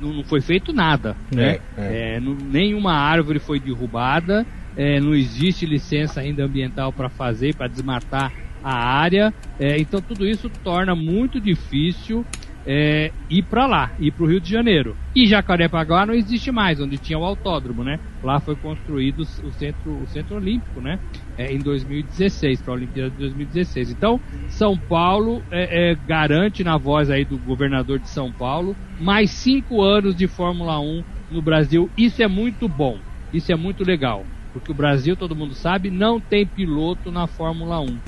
não, 0.00 0.12
não, 0.12 0.24
foi 0.24 0.40
feito 0.40 0.72
nada, 0.72 1.16
né? 1.32 1.58
É, 1.76 1.80
é. 1.80 2.16
é 2.16 2.20
não, 2.20 2.34
nenhuma 2.34 2.92
árvore 2.92 3.38
foi 3.38 3.58
derrubada, 3.58 4.46
é, 4.76 5.00
não 5.00 5.14
existe 5.14 5.64
licença 5.64 6.20
ainda 6.20 6.44
ambiental 6.44 6.92
para 6.92 7.08
fazer, 7.08 7.54
para 7.54 7.68
desmatar 7.68 8.32
a 8.62 8.74
área, 8.74 9.32
é, 9.58 9.78
então 9.78 10.00
tudo 10.00 10.26
isso 10.26 10.50
torna 10.62 10.94
muito 10.94 11.40
difícil 11.40 12.24
é, 12.66 13.12
ir 13.30 13.42
para 13.44 13.66
lá, 13.66 13.92
ir 13.98 14.10
para 14.10 14.24
o 14.24 14.26
Rio 14.26 14.40
de 14.40 14.50
Janeiro. 14.50 14.96
E 15.14 15.24
Jacarepaguá 15.26 16.04
não 16.04 16.12
existe 16.12 16.50
mais, 16.50 16.80
onde 16.80 16.98
tinha 16.98 17.18
o 17.18 17.24
autódromo, 17.24 17.84
né? 17.84 18.00
Lá 18.22 18.40
foi 18.40 18.56
construído 18.56 19.20
o 19.20 19.52
centro, 19.52 20.02
o 20.02 20.06
centro 20.08 20.36
olímpico, 20.36 20.80
né? 20.80 20.98
É, 21.38 21.52
em 21.52 21.58
2016, 21.58 22.60
para 22.60 22.72
a 22.72 22.76
Olimpíada 22.76 23.10
de 23.10 23.16
2016. 23.18 23.92
Então, 23.92 24.20
São 24.48 24.76
Paulo 24.76 25.42
é, 25.50 25.92
é, 25.92 25.94
garante 26.06 26.64
na 26.64 26.76
voz 26.76 27.08
aí 27.08 27.24
do 27.24 27.38
governador 27.38 28.00
de 28.00 28.08
São 28.08 28.32
Paulo 28.32 28.74
mais 28.98 29.30
cinco 29.30 29.82
anos 29.82 30.16
de 30.16 30.26
Fórmula 30.26 30.80
1 30.80 31.04
no 31.30 31.40
Brasil. 31.40 31.88
Isso 31.96 32.22
é 32.22 32.28
muito 32.28 32.68
bom, 32.68 32.98
isso 33.32 33.52
é 33.52 33.56
muito 33.56 33.84
legal, 33.84 34.24
porque 34.52 34.72
o 34.72 34.74
Brasil, 34.74 35.14
todo 35.16 35.36
mundo 35.36 35.54
sabe, 35.54 35.90
não 35.90 36.18
tem 36.18 36.44
piloto 36.44 37.12
na 37.12 37.26
Fórmula 37.26 37.80
1. 37.80 37.98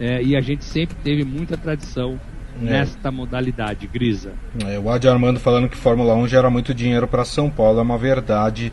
É, 0.00 0.22
e 0.22 0.34
a 0.34 0.40
gente 0.40 0.64
sempre 0.64 0.96
teve 1.04 1.22
muita 1.22 1.56
tradição 1.56 2.18
é. 2.66 2.70
nesta 2.70 3.10
modalidade, 3.10 3.86
Grisa. 3.86 4.32
É, 4.66 4.78
o 4.78 4.90
Adi 4.90 5.08
Armando 5.08 5.40
falando 5.40 5.68
que 5.68 5.76
Fórmula 5.76 6.14
1 6.14 6.28
gera 6.28 6.50
muito 6.50 6.74
dinheiro 6.74 7.06
para 7.06 7.24
São 7.24 7.50
Paulo, 7.50 7.78
é 7.78 7.82
uma 7.82 7.98
verdade 7.98 8.72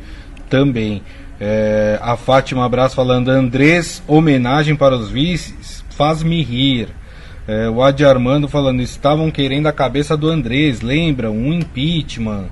também. 0.49 1.01
É, 1.39 1.97
a 2.01 2.17
Fátima 2.17 2.65
Abraço 2.65 2.95
falando, 2.95 3.29
Andrés, 3.29 4.03
homenagem 4.07 4.75
para 4.75 4.95
os 4.95 5.09
vices, 5.09 5.83
faz-me 5.89 6.41
rir. 6.43 6.89
É, 7.47 7.69
o 7.69 7.81
Adi 7.81 8.05
Armando 8.05 8.47
falando, 8.47 8.81
estavam 8.81 9.31
querendo 9.31 9.67
a 9.67 9.73
cabeça 9.73 10.15
do 10.15 10.29
Andrés, 10.29 10.81
lembram? 10.81 11.31
Um 11.31 11.53
impeachment. 11.53 12.47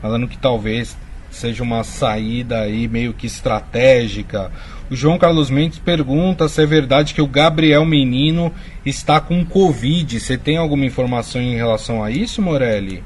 Falando 0.00 0.26
que 0.26 0.38
talvez 0.38 0.96
seja 1.30 1.62
uma 1.62 1.84
saída 1.84 2.60
aí 2.60 2.88
meio 2.88 3.12
que 3.12 3.26
estratégica. 3.26 4.50
O 4.90 4.96
João 4.96 5.18
Carlos 5.18 5.50
Mendes 5.50 5.78
pergunta 5.78 6.48
se 6.48 6.62
é 6.62 6.66
verdade 6.66 7.14
que 7.14 7.22
o 7.22 7.26
Gabriel 7.26 7.84
Menino 7.84 8.52
está 8.84 9.20
com 9.20 9.44
Covid. 9.44 10.18
Você 10.18 10.36
tem 10.36 10.56
alguma 10.56 10.84
informação 10.84 11.40
em 11.40 11.54
relação 11.54 12.02
a 12.02 12.10
isso, 12.10 12.42
Morelli? 12.42 13.02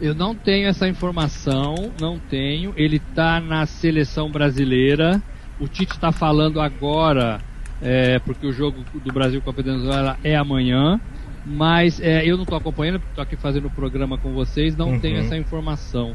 Eu 0.00 0.14
não 0.14 0.34
tenho 0.34 0.68
essa 0.68 0.88
informação, 0.88 1.74
não 2.00 2.18
tenho. 2.18 2.72
Ele 2.76 2.96
está 2.96 3.40
na 3.40 3.66
seleção 3.66 4.30
brasileira. 4.30 5.22
O 5.60 5.68
Tite 5.68 5.92
está 5.92 6.10
falando 6.10 6.60
agora, 6.60 7.40
é, 7.80 8.18
porque 8.18 8.46
o 8.46 8.52
jogo 8.52 8.84
do 9.04 9.12
Brasil 9.12 9.40
com 9.40 9.50
a 9.50 9.52
Venezuela 9.52 10.18
é 10.22 10.36
amanhã. 10.36 11.00
Mas 11.44 12.00
é, 12.00 12.24
eu 12.24 12.36
não 12.36 12.44
estou 12.44 12.56
acompanhando, 12.56 13.00
porque 13.00 13.12
estou 13.12 13.22
aqui 13.22 13.36
fazendo 13.36 13.66
o 13.66 13.70
programa 13.70 14.16
com 14.16 14.32
vocês, 14.32 14.76
não 14.76 14.90
uhum. 14.90 15.00
tenho 15.00 15.18
essa 15.18 15.36
informação. 15.36 16.14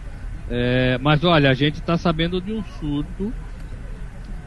É, 0.50 0.98
mas 1.00 1.24
olha, 1.24 1.50
a 1.50 1.54
gente 1.54 1.76
está 1.76 1.98
sabendo 1.98 2.40
de 2.40 2.54
um 2.54 2.64
surto 2.80 3.34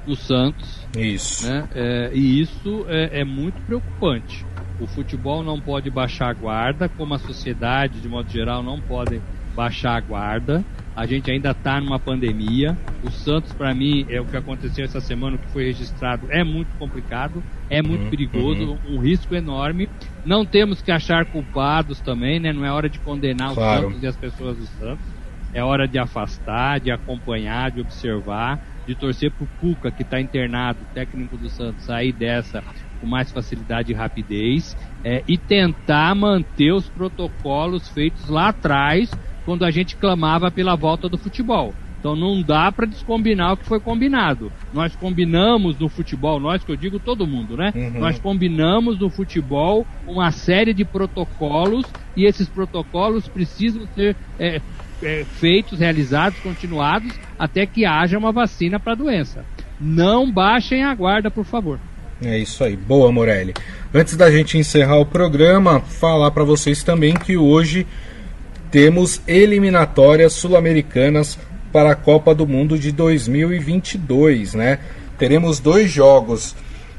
do 0.06 0.16
Santos. 0.16 0.86
Isso. 0.96 1.46
Né? 1.46 1.68
É, 1.74 2.10
e 2.12 2.40
isso 2.40 2.84
é, 2.88 3.20
é, 3.20 3.24
muito 3.24 3.60
preocupante. 3.62 4.44
O 4.80 4.86
futebol 4.86 5.42
não 5.42 5.60
pode 5.60 5.90
baixar 5.90 6.30
a 6.30 6.32
guarda, 6.32 6.88
como 6.88 7.14
a 7.14 7.18
sociedade, 7.18 8.00
de 8.00 8.08
modo 8.08 8.30
geral, 8.30 8.62
não 8.62 8.80
pode 8.80 9.20
baixar 9.54 9.96
a 9.96 10.00
guarda. 10.00 10.64
A 10.96 11.06
gente 11.06 11.30
ainda 11.30 11.50
está 11.50 11.80
numa 11.80 11.98
pandemia. 11.98 12.76
O 13.04 13.10
Santos, 13.10 13.52
para 13.52 13.74
mim, 13.74 14.06
é 14.08 14.20
o 14.20 14.24
que 14.24 14.36
aconteceu 14.36 14.84
essa 14.84 15.00
semana, 15.00 15.36
o 15.36 15.38
que 15.38 15.48
foi 15.48 15.64
registrado, 15.64 16.26
é 16.30 16.42
muito 16.42 16.68
complicado, 16.78 17.42
é 17.68 17.82
muito 17.82 18.04
uhum, 18.04 18.10
perigoso, 18.10 18.78
uhum. 18.86 18.96
um 18.96 18.98
risco 18.98 19.34
enorme. 19.34 19.88
Não 20.24 20.44
temos 20.44 20.82
que 20.82 20.90
achar 20.90 21.26
culpados 21.26 22.00
também, 22.00 22.40
né? 22.40 22.52
Não 22.52 22.64
é 22.64 22.72
hora 22.72 22.88
de 22.88 22.98
condenar 22.98 23.54
claro. 23.54 23.80
o 23.80 23.84
Santos 23.90 24.02
e 24.02 24.06
as 24.06 24.16
pessoas 24.16 24.56
do 24.56 24.66
Santos. 24.66 25.19
É 25.52 25.62
hora 25.62 25.86
de 25.86 25.98
afastar, 25.98 26.80
de 26.80 26.90
acompanhar, 26.90 27.70
de 27.70 27.80
observar 27.80 28.60
de 28.90 28.96
torcer 28.96 29.30
pro 29.30 29.46
Cuca, 29.60 29.92
que 29.92 30.02
está 30.02 30.20
internado, 30.20 30.84
técnico 30.92 31.36
do 31.36 31.48
Santos, 31.48 31.84
sair 31.84 32.12
dessa 32.12 32.62
com 33.00 33.06
mais 33.06 33.30
facilidade 33.30 33.92
e 33.92 33.94
rapidez 33.94 34.76
é, 35.04 35.22
e 35.28 35.38
tentar 35.38 36.14
manter 36.14 36.72
os 36.72 36.88
protocolos 36.88 37.88
feitos 37.88 38.28
lá 38.28 38.48
atrás, 38.48 39.10
quando 39.44 39.64
a 39.64 39.70
gente 39.70 39.96
clamava 39.96 40.50
pela 40.50 40.76
volta 40.76 41.08
do 41.08 41.16
futebol. 41.16 41.72
Então 41.98 42.16
não 42.16 42.42
dá 42.42 42.72
para 42.72 42.86
descombinar 42.86 43.52
o 43.52 43.56
que 43.56 43.66
foi 43.66 43.78
combinado. 43.78 44.50
Nós 44.72 44.96
combinamos 44.96 45.78
no 45.78 45.88
futebol, 45.88 46.40
nós 46.40 46.64
que 46.64 46.72
eu 46.72 46.76
digo 46.76 46.98
todo 46.98 47.26
mundo, 47.26 47.56
né? 47.56 47.72
Uhum. 47.74 48.00
Nós 48.00 48.18
combinamos 48.18 48.98
no 48.98 49.10
futebol 49.10 49.86
uma 50.06 50.30
série 50.30 50.74
de 50.74 50.84
protocolos 50.84 51.86
e 52.16 52.24
esses 52.24 52.48
protocolos 52.48 53.28
precisam 53.28 53.86
ser 53.88 54.16
é, 54.38 54.60
é, 55.02 55.24
feitos, 55.38 55.78
realizados, 55.78 56.38
continuados, 56.40 57.12
até 57.38 57.66
que 57.66 57.84
haja 57.84 58.18
uma 58.18 58.32
vacina 58.32 58.78
para 58.78 58.92
a 58.92 58.96
doença. 58.96 59.44
Não 59.80 60.30
baixem 60.30 60.84
a 60.84 60.94
guarda, 60.94 61.30
por 61.30 61.44
favor. 61.44 61.78
É 62.22 62.38
isso 62.38 62.62
aí, 62.62 62.76
boa 62.76 63.10
Morelli. 63.10 63.54
Antes 63.94 64.14
da 64.14 64.30
gente 64.30 64.58
encerrar 64.58 64.98
o 64.98 65.06
programa, 65.06 65.80
falar 65.80 66.30
para 66.30 66.44
vocês 66.44 66.82
também 66.82 67.14
que 67.14 67.36
hoje 67.36 67.86
temos 68.70 69.22
eliminatórias 69.26 70.34
sul-americanas 70.34 71.38
para 71.72 71.92
a 71.92 71.96
Copa 71.96 72.34
do 72.34 72.46
Mundo 72.46 72.78
de 72.78 72.92
2022, 72.92 74.54
né? 74.54 74.78
Teremos 75.18 75.60
dois 75.60 75.90
jogos 75.90 76.54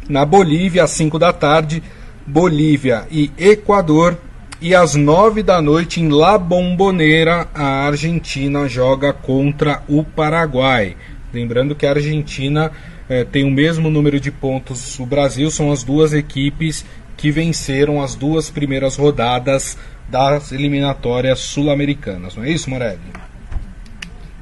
na 0.10 0.26
Bolívia 0.26 0.84
às 0.84 0.92
5 0.92 1.20
da 1.20 1.32
tarde, 1.32 1.84
Bolívia 2.26 3.06
e 3.12 3.32
Equador 3.38 4.18
e 4.62 4.76
às 4.76 4.94
nove 4.94 5.42
da 5.42 5.60
noite, 5.60 6.00
em 6.00 6.10
La 6.10 6.38
Bombonera, 6.38 7.48
a 7.54 7.88
Argentina 7.88 8.68
joga 8.68 9.12
contra 9.12 9.82
o 9.90 10.04
Paraguai. 10.04 10.96
Lembrando 11.34 11.74
que 11.74 11.86
a 11.86 11.90
Argentina 11.90 12.72
eh, 13.10 13.24
tem 13.24 13.44
o 13.44 13.50
mesmo 13.50 13.90
número 13.90 14.20
de 14.20 14.30
pontos 14.30 15.00
o 15.00 15.06
Brasil, 15.06 15.50
são 15.50 15.72
as 15.72 15.84
duas 15.84 16.14
equipes 16.14 16.86
que 17.18 17.32
venceram 17.32 18.04
as 18.04 18.14
duas 18.14 18.52
primeiras 18.52 18.98
rodadas 18.98 19.78
das 20.08 20.52
eliminatórias 20.52 21.40
sul-americanas. 21.40 22.36
Não 22.36 22.44
é 22.44 22.52
isso, 22.52 22.70
Morelli? 22.70 23.00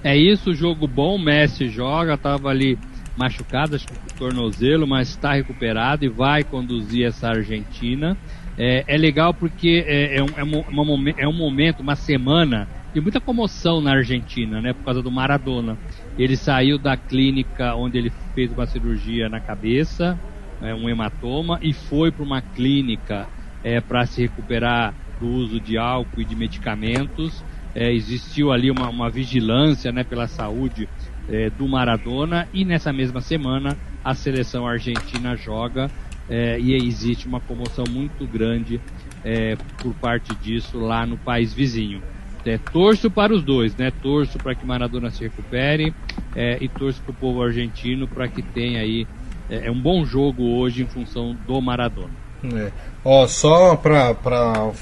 É 0.03 0.17
isso, 0.17 0.53
jogo 0.53 0.85
bom. 0.85 1.17
Messi 1.17 1.69
joga, 1.69 2.15
estava 2.15 2.49
ali 2.49 2.77
machucado, 3.19 3.75
acho 3.75 3.85
que 3.85 4.13
tornozelo, 4.17 4.87
mas 4.87 5.09
está 5.09 5.33
recuperado 5.33 6.05
e 6.05 6.09
vai 6.09 6.43
conduzir 6.43 7.05
essa 7.05 7.27
Argentina. 7.27 8.17
É, 8.57 8.85
é 8.87 8.97
legal 8.97 9.33
porque 9.33 9.83
é, 9.85 10.17
é, 10.17 10.23
um, 10.23 10.27
é, 10.37 10.43
uma, 10.43 11.09
é 11.17 11.27
um 11.27 11.33
momento, 11.33 11.81
uma 11.81 11.95
semana 11.95 12.67
de 12.93 13.01
muita 13.01 13.19
comoção 13.19 13.81
na 13.81 13.91
Argentina, 13.91 14.61
né? 14.61 14.73
Por 14.73 14.83
causa 14.83 15.01
do 15.01 15.11
Maradona. 15.11 15.77
Ele 16.17 16.35
saiu 16.35 16.77
da 16.77 16.97
clínica 16.97 17.75
onde 17.75 17.97
ele 17.97 18.11
fez 18.33 18.51
uma 18.51 18.65
cirurgia 18.65 19.29
na 19.29 19.39
cabeça, 19.39 20.19
é, 20.61 20.73
um 20.73 20.89
hematoma, 20.89 21.59
e 21.61 21.73
foi 21.73 22.11
para 22.11 22.23
uma 22.23 22.41
clínica 22.41 23.27
é, 23.63 23.79
para 23.79 24.05
se 24.05 24.21
recuperar 24.21 24.93
do 25.19 25.27
uso 25.27 25.59
de 25.59 25.77
álcool 25.77 26.21
e 26.21 26.25
de 26.25 26.35
medicamentos. 26.35 27.43
É, 27.75 27.93
existiu 27.93 28.51
ali 28.51 28.71
uma, 28.71 28.89
uma, 28.89 29.09
vigilância 29.09 29.91
né, 29.91 30.03
pela 30.03 30.27
saúde 30.27 30.89
é, 31.31 31.49
do 31.49 31.67
Maradona 31.67 32.47
e 32.53 32.65
nessa 32.65 32.91
mesma 32.91 33.21
semana 33.21 33.77
a 34.03 34.13
seleção 34.13 34.67
argentina 34.67 35.35
joga 35.35 35.89
é, 36.29 36.59
e 36.59 36.75
existe 36.75 37.27
uma 37.27 37.39
comoção 37.39 37.85
muito 37.89 38.25
grande 38.25 38.79
é, 39.23 39.57
por 39.81 39.93
parte 39.95 40.33
disso 40.35 40.79
lá 40.79 41.05
no 41.05 41.17
país 41.17 41.53
vizinho. 41.53 42.01
É, 42.45 42.57
torço 42.57 43.11
para 43.11 43.33
os 43.33 43.43
dois, 43.43 43.75
né? 43.75 43.91
Torço 44.01 44.37
para 44.37 44.55
que 44.55 44.65
Maradona 44.65 45.11
se 45.11 45.23
recupere 45.23 45.93
é, 46.35 46.57
e 46.61 46.69
torço 46.69 47.01
para 47.01 47.11
o 47.11 47.13
povo 47.13 47.43
argentino 47.43 48.07
para 48.07 48.27
que 48.27 48.41
tenha 48.41 48.79
aí 48.81 49.05
é, 49.49 49.67
é, 49.67 49.71
um 49.71 49.79
bom 49.79 50.05
jogo 50.05 50.43
hoje 50.43 50.83
em 50.83 50.85
função 50.85 51.35
do 51.45 51.61
Maradona. 51.61 52.13
É. 52.43 52.71
Ó, 53.03 53.27
só 53.27 53.75
para 53.75 54.15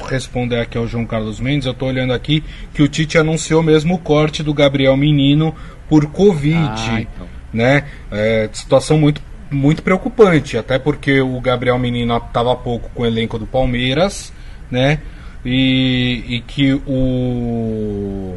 responder 0.07 0.59
aqui 0.59 0.77
ao 0.77 0.87
João 0.87 1.05
Carlos 1.05 1.39
Mendes, 1.39 1.65
eu 1.65 1.71
estou 1.71 1.87
olhando 1.87 2.13
aqui 2.13 2.43
que 2.73 2.83
o 2.83 2.87
Tite 2.87 3.17
anunciou 3.17 3.63
mesmo 3.63 3.95
o 3.95 3.97
corte 3.97 4.43
do 4.43 4.53
Gabriel 4.53 4.95
Menino 4.95 5.55
por 5.89 6.05
Covid, 6.07 6.57
ah, 6.57 7.01
então. 7.01 7.27
né? 7.53 7.83
É, 8.11 8.49
situação 8.51 8.97
muito 8.97 9.21
muito 9.49 9.81
preocupante, 9.81 10.57
até 10.57 10.77
porque 10.77 11.21
o 11.21 11.39
Gabriel 11.39 11.79
Menino 11.79 12.17
estava 12.17 12.51
há 12.51 12.55
pouco 12.55 12.89
com 12.93 13.03
o 13.03 13.05
elenco 13.05 13.39
do 13.39 13.47
Palmeiras, 13.47 14.33
né? 14.69 14.99
E, 15.45 16.23
e 16.27 16.41
que 16.41 16.73
o 16.85 18.35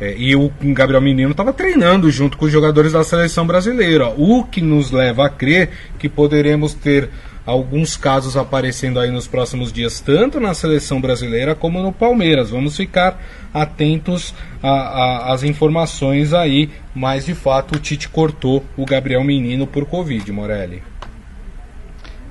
É, 0.00 0.16
e 0.18 0.34
o 0.34 0.50
Gabriel 0.60 1.00
Menino 1.00 1.30
estava 1.30 1.52
treinando 1.52 2.10
junto 2.10 2.36
com 2.36 2.46
os 2.46 2.52
jogadores 2.52 2.92
da 2.92 3.04
seleção 3.04 3.46
brasileira, 3.46 4.08
o 4.16 4.42
que 4.42 4.60
nos 4.60 4.90
leva 4.90 5.26
a 5.26 5.28
crer 5.28 5.70
que 5.98 6.08
poderemos 6.08 6.74
ter 6.74 7.08
alguns 7.46 7.96
casos 7.96 8.36
aparecendo 8.36 8.98
aí 8.98 9.10
nos 9.10 9.26
próximos 9.26 9.72
dias, 9.72 10.00
tanto 10.00 10.40
na 10.40 10.54
seleção 10.54 11.00
brasileira 11.00 11.54
como 11.54 11.82
no 11.82 11.92
Palmeiras. 11.92 12.50
Vamos 12.50 12.76
ficar 12.76 13.20
atentos 13.52 14.34
às 14.62 15.42
informações 15.42 16.32
aí, 16.32 16.70
mas 16.94 17.26
de 17.26 17.34
fato 17.34 17.76
o 17.76 17.78
Tite 17.78 18.08
cortou 18.08 18.64
o 18.76 18.84
Gabriel 18.84 19.22
Menino 19.22 19.66
por 19.66 19.84
Covid, 19.86 20.30
Morelli. 20.32 20.82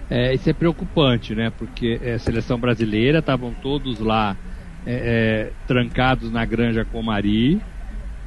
É, 0.09 0.34
isso 0.34 0.49
é 0.49 0.53
preocupante, 0.53 1.34
né? 1.34 1.51
Porque 1.57 1.99
é, 2.03 2.18
seleção 2.18 2.59
brasileira 2.59 3.20
estavam 3.20 3.53
todos 3.61 3.99
lá 3.99 4.36
é, 4.86 4.93
é, 4.93 5.51
trancados 5.66 6.32
na 6.32 6.43
Granja 6.43 6.84
Comari 6.84 7.61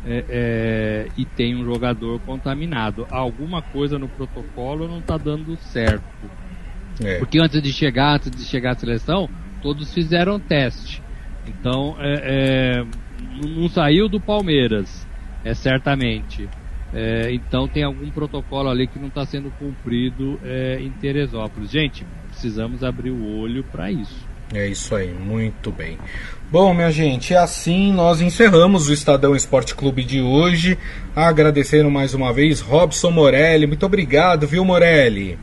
é, 0.06 0.24
é, 0.28 1.08
e 1.16 1.24
tem 1.24 1.54
um 1.54 1.64
jogador 1.64 2.18
contaminado. 2.20 3.06
Alguma 3.10 3.60
coisa 3.60 3.98
no 3.98 4.08
protocolo 4.08 4.88
não 4.88 4.98
está 4.98 5.18
dando 5.18 5.56
certo. 5.56 6.02
É. 7.02 7.18
Porque 7.18 7.38
antes 7.38 7.60
de 7.60 7.72
chegar, 7.72 8.14
antes 8.14 8.30
de 8.30 8.44
chegar 8.44 8.72
à 8.72 8.74
seleção, 8.74 9.28
todos 9.62 9.92
fizeram 9.92 10.38
teste. 10.38 11.02
Então, 11.46 11.96
é, 11.98 12.82
é, 12.82 12.84
não 13.46 13.68
saiu 13.68 14.08
do 14.08 14.20
Palmeiras, 14.20 15.06
é 15.44 15.54
certamente. 15.54 16.48
É, 16.94 17.32
então 17.32 17.66
tem 17.68 17.82
algum 17.82 18.08
protocolo 18.10 18.68
ali 18.68 18.86
que 18.86 18.98
não 18.98 19.08
está 19.08 19.26
sendo 19.26 19.50
cumprido 19.58 20.40
é, 20.44 20.78
em 20.80 20.90
Teresópolis. 20.90 21.70
Gente, 21.70 22.06
precisamos 22.30 22.82
abrir 22.82 23.10
o 23.10 23.38
olho 23.38 23.64
para 23.64 23.90
isso. 23.90 24.26
É 24.54 24.68
isso 24.68 24.94
aí, 24.94 25.12
muito 25.12 25.72
bem. 25.72 25.98
Bom, 26.50 26.72
minha 26.72 26.92
gente, 26.92 27.34
assim 27.34 27.92
nós 27.92 28.20
encerramos 28.20 28.88
o 28.88 28.92
Estadão 28.92 29.34
Esporte 29.34 29.74
Clube 29.74 30.04
de 30.04 30.20
hoje. 30.20 30.78
Agradecendo 31.14 31.90
mais 31.90 32.14
uma 32.14 32.32
vez 32.32 32.60
Robson 32.60 33.10
Morelli. 33.10 33.66
Muito 33.66 33.84
obrigado, 33.84 34.46
viu, 34.46 34.64
Morelli? 34.64 35.36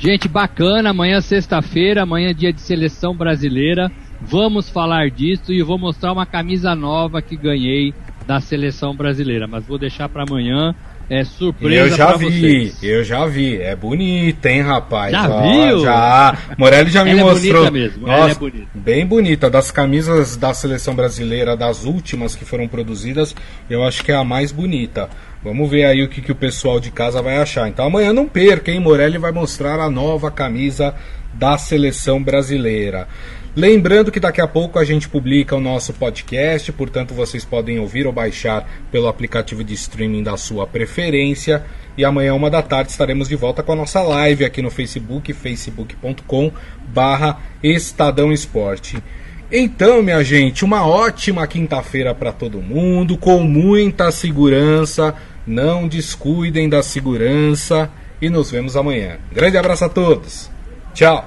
Gente, 0.00 0.28
bacana, 0.28 0.90
amanhã 0.90 1.20
sexta-feira, 1.20 2.04
amanhã 2.04 2.34
dia 2.34 2.50
de 2.54 2.62
seleção 2.62 3.14
brasileira. 3.14 3.92
Vamos 4.18 4.70
falar 4.70 5.10
disso 5.10 5.52
e 5.52 5.62
vou 5.62 5.78
mostrar 5.78 6.10
uma 6.10 6.24
camisa 6.24 6.74
nova 6.74 7.20
que 7.20 7.36
ganhei 7.36 7.92
da 8.26 8.40
seleção 8.40 8.96
brasileira, 8.96 9.46
mas 9.46 9.66
vou 9.66 9.78
deixar 9.78 10.08
para 10.08 10.22
amanhã. 10.22 10.74
É 11.10 11.24
surpresa 11.24 11.74
Eu 11.74 11.96
já 11.96 12.16
vi, 12.16 12.24
vocês. 12.24 12.82
eu 12.84 13.04
já 13.04 13.26
vi. 13.26 13.56
É 13.60 13.74
bonita, 13.74 14.48
hein, 14.48 14.62
rapaz? 14.62 15.10
Já 15.10 15.28
Ó, 15.28 15.42
viu? 15.42 15.80
Já. 15.80 16.38
Morelli 16.56 16.88
já 16.88 17.04
me 17.04 17.10
Ela 17.10 17.22
mostrou. 17.22 17.66
É 17.66 17.70
bonita 17.70 17.70
mesmo. 17.70 18.06
Nossa, 18.06 18.20
Ela 18.20 18.30
é 18.30 18.34
bonita. 18.36 18.66
Bem 18.72 19.06
bonita. 19.06 19.50
Das 19.50 19.72
camisas 19.72 20.36
da 20.36 20.54
seleção 20.54 20.94
brasileira, 20.94 21.56
das 21.56 21.84
últimas 21.84 22.36
que 22.36 22.44
foram 22.44 22.68
produzidas, 22.68 23.34
eu 23.68 23.82
acho 23.84 24.04
que 24.04 24.12
é 24.12 24.14
a 24.14 24.22
mais 24.22 24.52
bonita. 24.52 25.10
Vamos 25.42 25.70
ver 25.70 25.84
aí 25.84 26.02
o 26.02 26.08
que, 26.08 26.20
que 26.20 26.32
o 26.32 26.36
pessoal 26.36 26.78
de 26.78 26.90
casa 26.90 27.22
vai 27.22 27.38
achar. 27.38 27.66
Então 27.68 27.86
amanhã 27.86 28.12
não 28.12 28.28
perca, 28.28 28.70
hein? 28.70 28.78
Morelli 28.78 29.16
vai 29.16 29.32
mostrar 29.32 29.80
a 29.80 29.88
nova 29.88 30.30
camisa 30.30 30.94
da 31.32 31.56
seleção 31.56 32.22
brasileira. 32.22 33.08
Lembrando 33.56 34.12
que 34.12 34.20
daqui 34.20 34.40
a 34.40 34.46
pouco 34.46 34.78
a 34.78 34.84
gente 34.84 35.08
publica 35.08 35.56
o 35.56 35.60
nosso 35.60 35.92
podcast, 35.94 36.70
portanto 36.72 37.14
vocês 37.14 37.44
podem 37.44 37.80
ouvir 37.80 38.06
ou 38.06 38.12
baixar 38.12 38.68
pelo 38.92 39.08
aplicativo 39.08 39.64
de 39.64 39.74
streaming 39.74 40.22
da 40.22 40.36
sua 40.36 40.66
preferência. 40.66 41.64
E 41.96 42.04
amanhã, 42.04 42.34
uma 42.34 42.48
da 42.48 42.62
tarde, 42.62 42.92
estaremos 42.92 43.28
de 43.28 43.34
volta 43.34 43.62
com 43.62 43.72
a 43.72 43.76
nossa 43.76 44.02
live 44.02 44.44
aqui 44.44 44.62
no 44.62 44.70
Facebook, 44.70 45.32
facebook.com 45.32 46.52
barra 46.88 47.40
Estadão 47.62 48.30
Esporte. 48.30 49.02
Então, 49.50 50.00
minha 50.00 50.22
gente, 50.22 50.64
uma 50.64 50.86
ótima 50.86 51.44
quinta-feira 51.44 52.14
para 52.14 52.30
todo 52.30 52.62
mundo, 52.62 53.18
com 53.18 53.40
muita 53.40 54.12
segurança. 54.12 55.12
Não 55.46 55.88
descuidem 55.88 56.68
da 56.68 56.82
segurança 56.82 57.90
e 58.20 58.28
nos 58.28 58.50
vemos 58.50 58.76
amanhã. 58.76 59.18
Grande 59.32 59.56
abraço 59.56 59.84
a 59.84 59.88
todos. 59.88 60.50
Tchau. 60.94 61.24